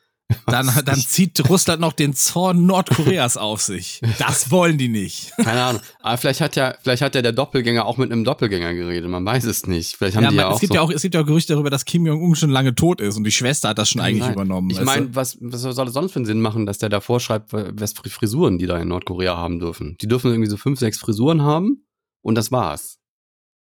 dann, 0.47 0.71
dann 0.85 0.99
zieht 0.99 1.49
Russland 1.49 1.81
noch 1.81 1.93
den 1.93 2.15
Zorn 2.15 2.67
Nordkoreas 2.67 3.37
auf 3.37 3.61
sich. 3.61 4.01
Das 4.19 4.51
wollen 4.51 4.79
die 4.79 4.89
nicht. 4.89 5.33
Keine 5.37 5.63
Ahnung. 5.63 5.83
Aber 6.01 6.17
vielleicht 6.17 6.41
hat 6.41 6.57
ja, 6.57 6.75
vielleicht 6.83 7.03
hat 7.03 7.15
ja 7.15 7.23
der 7.23 7.33
Doppelgänger 7.33 7.85
auch 7.85 7.97
mit 7.97 8.13
einem 8.13 8.25
Doppelgänger 8.25 8.75
geredet. 8.75 9.09
Man 9.11 9.25
weiß 9.25 9.45
es 9.45 9.67
nicht. 9.67 9.97
Vielleicht 9.97 10.17
haben 10.17 10.25
ja, 10.25 10.31
die 10.31 10.37
ja 10.37 10.49
es 10.49 10.55
auch. 10.55 10.61
Gibt 10.61 10.73
so 10.73 10.75
ja 10.75 10.83
auch. 10.83 10.91
Es 10.91 11.03
gibt 11.03 11.15
ja 11.15 11.21
auch 11.21 11.27
Gerüchte 11.27 11.53
darüber, 11.55 11.71
dass 11.71 11.85
Kim 11.85 12.07
Jong-un 12.07 12.35
schon 12.37 12.51
lange 12.51 12.75
tot 12.75 13.01
ist 13.01 13.17
und 13.17 13.25
die 13.25 13.31
Schwester 13.31 13.71
hat 13.71 13.79
das 13.79 13.89
schon 13.89 14.01
eigentlich 14.01 14.23
Nein. 14.23 14.33
übernommen. 14.33 14.71
Ich 14.71 14.81
meine, 14.81 15.15
was, 15.15 15.39
was 15.41 15.63
soll 15.63 15.89
es 15.89 15.95
sonst 15.95 16.13
für 16.13 16.19
einen 16.19 16.27
Sinn 16.27 16.41
machen, 16.41 16.67
dass 16.67 16.79
der 16.79 16.89
da 16.89 17.01
vorschreibt, 17.01 17.53
was 17.53 17.93
für 17.93 18.09
Frisuren 18.11 18.59
die 18.59 18.67
da 18.67 18.79
in 18.79 18.89
Nordkorea 18.89 19.37
haben 19.37 19.59
dürfen? 19.59 19.97
Die 20.01 20.09
dürfen 20.09 20.31
irgendwie 20.31 20.51
so 20.51 20.57
fünf, 20.57 20.79
sechs 20.79 20.99
Frisuren 20.99 21.43
haben 21.43 21.87
und 22.23 22.35
das 22.35 22.53
war's. 22.53 22.99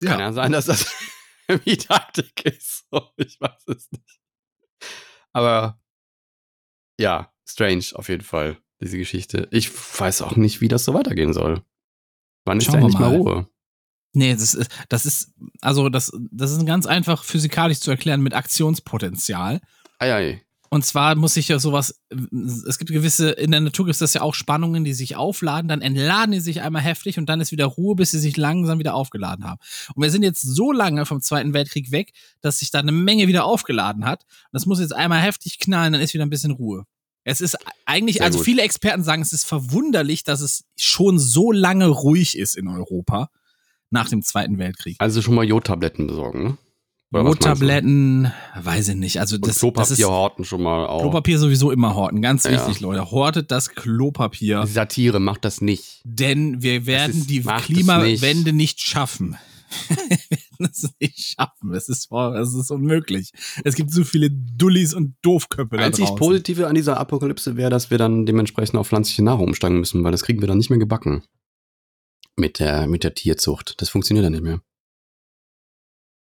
Ja. 0.02 0.10
Kann 0.10 0.20
ja 0.20 0.32
sein, 0.32 0.52
dass 0.52 0.66
das 0.66 0.86
wie 1.64 1.76
Taktik 1.76 2.44
ist. 2.44 2.84
Ich 3.16 3.40
weiß 3.40 3.66
es 3.66 3.90
nicht. 3.92 4.20
Aber 5.32 5.79
ja, 7.00 7.32
strange 7.46 7.84
auf 7.94 8.08
jeden 8.08 8.22
Fall, 8.22 8.58
diese 8.80 8.98
Geschichte. 8.98 9.48
Ich 9.50 9.70
weiß 9.98 10.22
auch 10.22 10.36
nicht, 10.36 10.60
wie 10.60 10.68
das 10.68 10.84
so 10.84 10.94
weitergehen 10.94 11.32
soll. 11.32 11.62
Wann 12.44 12.58
ist 12.58 12.68
da 12.68 12.78
endlich 12.78 12.94
mal. 12.94 13.10
mal 13.10 13.16
Ruhe? 13.16 13.48
Nee, 14.12 14.32
das 14.34 14.54
ist, 14.54 14.70
das 14.88 15.06
ist, 15.06 15.34
also 15.60 15.88
das, 15.88 16.12
das 16.30 16.52
ist 16.52 16.66
ganz 16.66 16.86
einfach 16.86 17.24
physikalisch 17.24 17.80
zu 17.80 17.90
erklären 17.90 18.22
mit 18.22 18.34
Aktionspotenzial. 18.34 19.60
Ei, 19.98 20.12
ei. 20.12 20.42
Und 20.72 20.84
zwar 20.84 21.16
muss 21.16 21.36
ich 21.36 21.48
ja 21.48 21.58
sowas, 21.58 22.00
es 22.68 22.78
gibt 22.78 22.92
gewisse, 22.92 23.30
in 23.30 23.50
der 23.50 23.60
Natur 23.60 23.86
gibt 23.86 23.94
es 23.94 23.98
das 23.98 24.14
ja 24.14 24.22
auch 24.22 24.34
Spannungen, 24.34 24.84
die 24.84 24.94
sich 24.94 25.16
aufladen, 25.16 25.66
dann 25.68 25.82
entladen 25.82 26.30
die 26.30 26.38
sich 26.38 26.62
einmal 26.62 26.80
heftig 26.82 27.18
und 27.18 27.26
dann 27.26 27.40
ist 27.40 27.50
wieder 27.50 27.66
Ruhe, 27.66 27.96
bis 27.96 28.12
sie 28.12 28.20
sich 28.20 28.36
langsam 28.36 28.78
wieder 28.78 28.94
aufgeladen 28.94 29.44
haben. 29.44 29.58
Und 29.94 30.02
wir 30.02 30.10
sind 30.12 30.22
jetzt 30.22 30.42
so 30.42 30.70
lange 30.70 31.06
vom 31.06 31.20
Zweiten 31.20 31.54
Weltkrieg 31.54 31.90
weg, 31.90 32.12
dass 32.40 32.60
sich 32.60 32.70
da 32.70 32.78
eine 32.78 32.92
Menge 32.92 33.26
wieder 33.26 33.44
aufgeladen 33.46 34.04
hat. 34.04 34.22
Und 34.22 34.52
das 34.52 34.64
muss 34.64 34.78
jetzt 34.78 34.94
einmal 34.94 35.20
heftig 35.20 35.58
knallen, 35.58 35.92
dann 35.92 36.02
ist 36.02 36.14
wieder 36.14 36.24
ein 36.24 36.30
bisschen 36.30 36.52
Ruhe. 36.52 36.84
Es 37.24 37.40
ist 37.40 37.56
eigentlich, 37.84 38.16
Sehr 38.18 38.26
also 38.26 38.38
gut. 38.38 38.44
viele 38.44 38.62
Experten 38.62 39.02
sagen, 39.02 39.22
es 39.22 39.32
ist 39.32 39.46
verwunderlich, 39.46 40.22
dass 40.22 40.40
es 40.40 40.64
schon 40.76 41.18
so 41.18 41.50
lange 41.50 41.88
ruhig 41.88 42.38
ist 42.38 42.56
in 42.56 42.68
Europa 42.68 43.28
nach 43.90 44.08
dem 44.08 44.22
Zweiten 44.22 44.58
Weltkrieg. 44.58 44.96
Also 45.00 45.20
schon 45.20 45.34
mal 45.34 45.44
Jodtabletten 45.44 46.06
besorgen, 46.06 46.44
ne? 46.44 46.58
Jodtabletten, 47.12 48.32
weiß 48.60 48.88
ich 48.90 48.94
nicht. 48.96 49.18
Also 49.20 49.36
das, 49.36 49.48
das 49.50 49.58
Klopapier 49.60 49.92
ist 49.92 50.04
horten 50.06 50.44
schon 50.44 50.62
mal 50.62 50.86
auch. 50.86 51.00
Klopapier 51.00 51.38
sowieso 51.38 51.70
immer 51.72 51.94
horten. 51.96 52.22
Ganz 52.22 52.44
Ja. 52.44 52.52
wichtig, 52.52 52.80
Leute. 52.80 53.10
Hortet 53.10 53.50
das 53.50 53.70
Klopapier, 53.70 54.66
Satire, 54.66 55.18
macht 55.18 55.44
das 55.44 55.60
nicht. 55.60 56.00
denn 56.04 56.62
wir 56.62 56.86
werden 56.86 57.18
ist- 57.18 57.30
die 57.30 57.40
Klimawende 57.42 58.52
nicht 58.52 58.80
schaffen. 58.80 59.36
wir 59.88 59.98
werden 60.58 60.70
es 60.72 60.88
nicht 61.00 61.18
schaffen. 61.36 61.74
Es 61.74 61.88
ist, 61.88 62.08
es 62.12 62.54
ist 62.54 62.70
unmöglich. 62.70 63.32
Es 63.64 63.74
gibt 63.74 63.92
so 63.92 64.04
viele 64.04 64.30
Dullis 64.30 64.94
und 64.94 65.14
Doofköpfe 65.22 65.76
da 65.76 65.84
Einzig 65.84 66.04
draußen. 66.06 66.16
Positive 66.18 66.66
an 66.68 66.74
dieser 66.74 66.98
Apokalypse 66.98 67.56
wäre, 67.56 67.70
dass 67.70 67.90
wir 67.90 67.98
dann 67.98 68.26
dementsprechend 68.26 68.76
auf 68.78 68.88
pflanzliche 68.88 69.22
Nahrung 69.24 69.48
umsteigen 69.48 69.78
müssen, 69.78 70.02
weil 70.04 70.12
das 70.12 70.22
kriegen 70.22 70.40
wir 70.40 70.48
dann 70.48 70.58
nicht 70.58 70.70
mehr 70.70 70.78
gebacken. 70.78 71.22
Mit 72.36 72.58
der, 72.58 72.86
mit 72.86 73.04
der 73.04 73.14
Tierzucht. 73.14 73.74
Das 73.80 73.88
funktioniert 73.90 74.24
dann 74.24 74.32
nicht 74.32 74.42
mehr. 74.44 74.60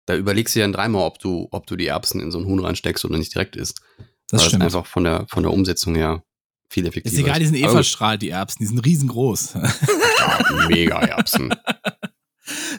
Da 0.09 0.15
überlegst 0.15 0.55
du 0.55 0.59
ja 0.59 0.63
dann 0.63 0.73
dreimal, 0.73 1.03
ob 1.03 1.19
du, 1.19 1.47
ob 1.51 1.67
du 1.67 1.75
die 1.75 1.85
Erbsen 1.85 2.19
in 2.19 2.31
so 2.31 2.39
einen 2.39 2.47
Huhn 2.47 2.57
reinsteckst 2.57 3.05
oder 3.05 3.19
nicht 3.19 3.35
direkt 3.35 3.55
isst. 3.55 3.79
Das 4.27 4.41
weil 4.41 4.47
stimmt. 4.47 4.63
einfach 4.63 4.87
von 4.87 5.03
der, 5.03 5.27
von 5.29 5.43
der 5.43 5.53
Umsetzung 5.53 5.93
her 5.93 6.23
viel 6.67 6.87
effektiver 6.87 7.13
ist 7.13 7.19
egal, 7.19 7.39
die 7.39 7.45
sind 7.45 7.55
eh 7.55 7.69
verstrahlt, 7.69 8.23
die 8.23 8.29
Erbsen. 8.29 8.57
Die 8.59 8.65
sind 8.65 8.79
riesengroß. 8.79 9.53
gut, 9.53 10.67
mega 10.69 10.99
Erbsen. 10.99 11.53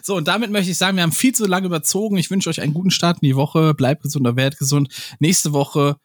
So, 0.03 0.17
und 0.17 0.27
damit 0.27 0.51
möchte 0.51 0.69
ich 0.69 0.77
sagen, 0.77 0.97
wir 0.97 1.03
haben 1.03 1.13
viel 1.13 1.33
zu 1.33 1.45
lange 1.45 1.67
überzogen. 1.67 2.17
Ich 2.17 2.29
wünsche 2.29 2.49
euch 2.49 2.59
einen 2.59 2.73
guten 2.73 2.91
Start 2.91 3.19
in 3.21 3.27
die 3.27 3.37
Woche. 3.37 3.73
Bleibt 3.73 4.03
gesund, 4.03 4.27
oder 4.27 4.35
werdet 4.35 4.59
gesund. 4.59 4.89
Nächste 5.19 5.53
Woche, 5.53 5.95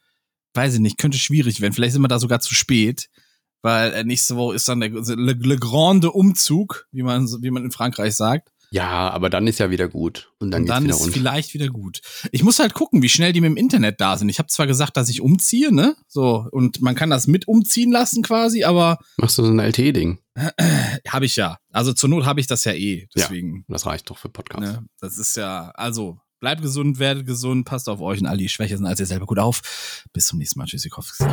weiß 0.55 0.75
ich 0.75 0.81
nicht, 0.81 0.99
könnte 0.99 1.19
schwierig 1.19 1.61
werden. 1.61 1.73
Vielleicht 1.73 1.95
sind 1.95 2.03
wir 2.03 2.07
da 2.07 2.21
sogar 2.21 2.39
zu 2.39 2.55
spät. 2.55 3.09
Weil 3.63 3.93
äh, 3.93 4.05
nächste 4.05 4.37
Woche 4.37 4.55
ist 4.55 4.69
dann 4.69 4.79
der 4.79 4.91
Le, 4.91 5.33
Le 5.33 5.57
Grande 5.57 6.13
Umzug, 6.13 6.87
wie 6.93 7.03
man, 7.03 7.27
wie 7.43 7.51
man 7.51 7.65
in 7.65 7.73
Frankreich 7.73 8.15
sagt. 8.15 8.53
Ja, 8.77 9.09
aber 9.09 9.31
dann 9.31 9.47
ist 9.47 9.59
ja 9.59 9.71
wieder 9.71 9.89
gut. 9.89 10.31
Und 10.39 10.51
dann, 10.51 10.63
Und 10.63 10.69
dann 10.69 10.87
ist 10.87 11.01
rund. 11.01 11.15
vielleicht 11.15 11.55
wieder 11.55 11.69
gut. 11.69 12.03
Ich 12.31 12.43
muss 12.43 12.59
halt 12.59 12.75
gucken, 12.75 13.01
wie 13.01 13.09
schnell 13.09 13.33
die 13.33 13.41
mit 13.41 13.49
dem 13.49 13.57
Internet 13.57 14.03
da 14.03 14.19
sind. 14.19 14.29
Ich 14.29 14.39
habe 14.39 14.49
zwar 14.49 14.67
gesagt, 14.67 14.99
dass 14.99 15.09
ich 15.09 15.23
umziehe, 15.23 15.75
ne? 15.75 15.97
So, 16.09 16.47
und 16.53 16.83
man 16.83 16.95
kann 16.95 17.09
das 17.09 17.27
mit 17.27 17.49
umziehen 17.49 17.91
lassen 17.91 18.23
quasi, 18.23 18.65
aber 18.65 18.99
Machst 19.17 19.39
du 19.39 19.45
so 19.45 19.51
ein 19.51 19.59
LTE-Ding? 19.61 20.19
habe 21.09 21.25
ich 21.25 21.37
ja. 21.37 21.57
Also 21.73 21.95
zur 21.95 22.11
Not 22.11 22.27
habe 22.27 22.39
ich 22.41 22.49
das 22.49 22.65
ja 22.65 22.73
eh. 22.73 23.09
Deswegen. 23.17 23.65
Das 23.67 23.87
reicht 23.87 24.11
doch 24.11 24.19
für 24.19 24.29
Podcasts. 24.29 24.73
Ne? 24.73 24.85
Das 25.01 25.17
ist 25.17 25.39
ja, 25.39 25.71
also 25.75 26.19
bleibt 26.41 26.61
gesund, 26.61 26.99
werdet 26.99 27.25
gesund, 27.25 27.65
passt 27.65 27.89
auf 27.89 28.03
euch 28.03 28.21
und 28.21 28.27
all 28.27 28.37
die 28.37 28.51
schwächer 28.51 28.77
sind 28.77 28.85
als 28.85 29.01
ihr 29.01 29.07
selber 29.07 29.25
gut 29.25 29.39
auf. 29.39 30.05
Bis 30.13 30.27
zum 30.27 30.39
nächsten 30.39 30.59
Mal. 30.59 30.67
Tschüssikowski. 30.67 31.25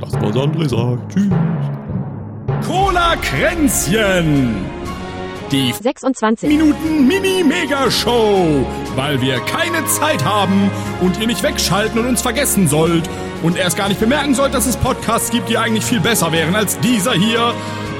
Das 0.00 0.12
was 0.14 0.34
André 0.34 0.68
sagt. 0.68 1.14
Tschüss. 1.14 2.66
Cola 2.66 3.14
Kränzchen. 3.16 4.66
Die 5.52 5.72
26. 5.72 6.48
Minuten 6.48 7.08
Mini-Mega-Show, 7.08 8.64
weil 8.94 9.20
wir 9.20 9.40
keine 9.40 9.84
Zeit 9.86 10.24
haben 10.24 10.70
und 11.00 11.18
ihr 11.18 11.26
nicht 11.26 11.42
wegschalten 11.42 11.98
und 11.98 12.06
uns 12.06 12.22
vergessen 12.22 12.68
sollt 12.68 13.10
und 13.42 13.56
erst 13.56 13.76
gar 13.76 13.88
nicht 13.88 13.98
bemerken 13.98 14.34
sollt, 14.36 14.54
dass 14.54 14.66
es 14.66 14.76
Podcasts 14.76 15.30
gibt, 15.30 15.48
die 15.48 15.58
eigentlich 15.58 15.84
viel 15.84 15.98
besser 15.98 16.30
wären 16.30 16.54
als 16.54 16.78
dieser 16.78 17.14
hier. 17.14 17.52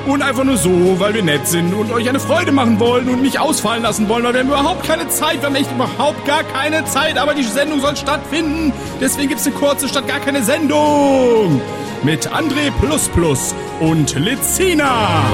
Und 0.06 0.22
einfach 0.22 0.44
nur 0.44 0.58
so, 0.58 1.00
weil 1.00 1.12
wir 1.12 1.24
nett 1.24 1.48
sind 1.48 1.74
und 1.74 1.90
euch 1.90 2.08
eine 2.08 2.20
Freude 2.20 2.52
machen 2.52 2.78
wollen 2.78 3.08
und 3.08 3.20
nicht 3.20 3.40
ausfallen 3.40 3.82
lassen 3.82 4.08
wollen, 4.08 4.22
weil 4.24 4.32
wir 4.32 4.40
haben 4.40 4.48
überhaupt 4.48 4.86
keine 4.86 5.08
Zeit, 5.08 5.40
wir 5.40 5.46
haben 5.46 5.56
echt 5.56 5.72
überhaupt 5.72 6.24
gar 6.26 6.44
keine 6.44 6.84
Zeit, 6.84 7.18
aber 7.18 7.34
die 7.34 7.42
Sendung 7.42 7.80
soll 7.80 7.96
stattfinden. 7.96 8.72
Deswegen 9.00 9.28
gibt's 9.28 9.46
eine 9.46 9.56
kurze 9.56 9.88
statt 9.88 10.06
gar 10.06 10.20
keine 10.20 10.44
Sendung. 10.44 11.60
Mit 12.04 12.28
André 12.28 12.70
Plus 12.80 13.08
Plus 13.08 13.54
und 13.80 14.14
Lizina. 14.14 15.24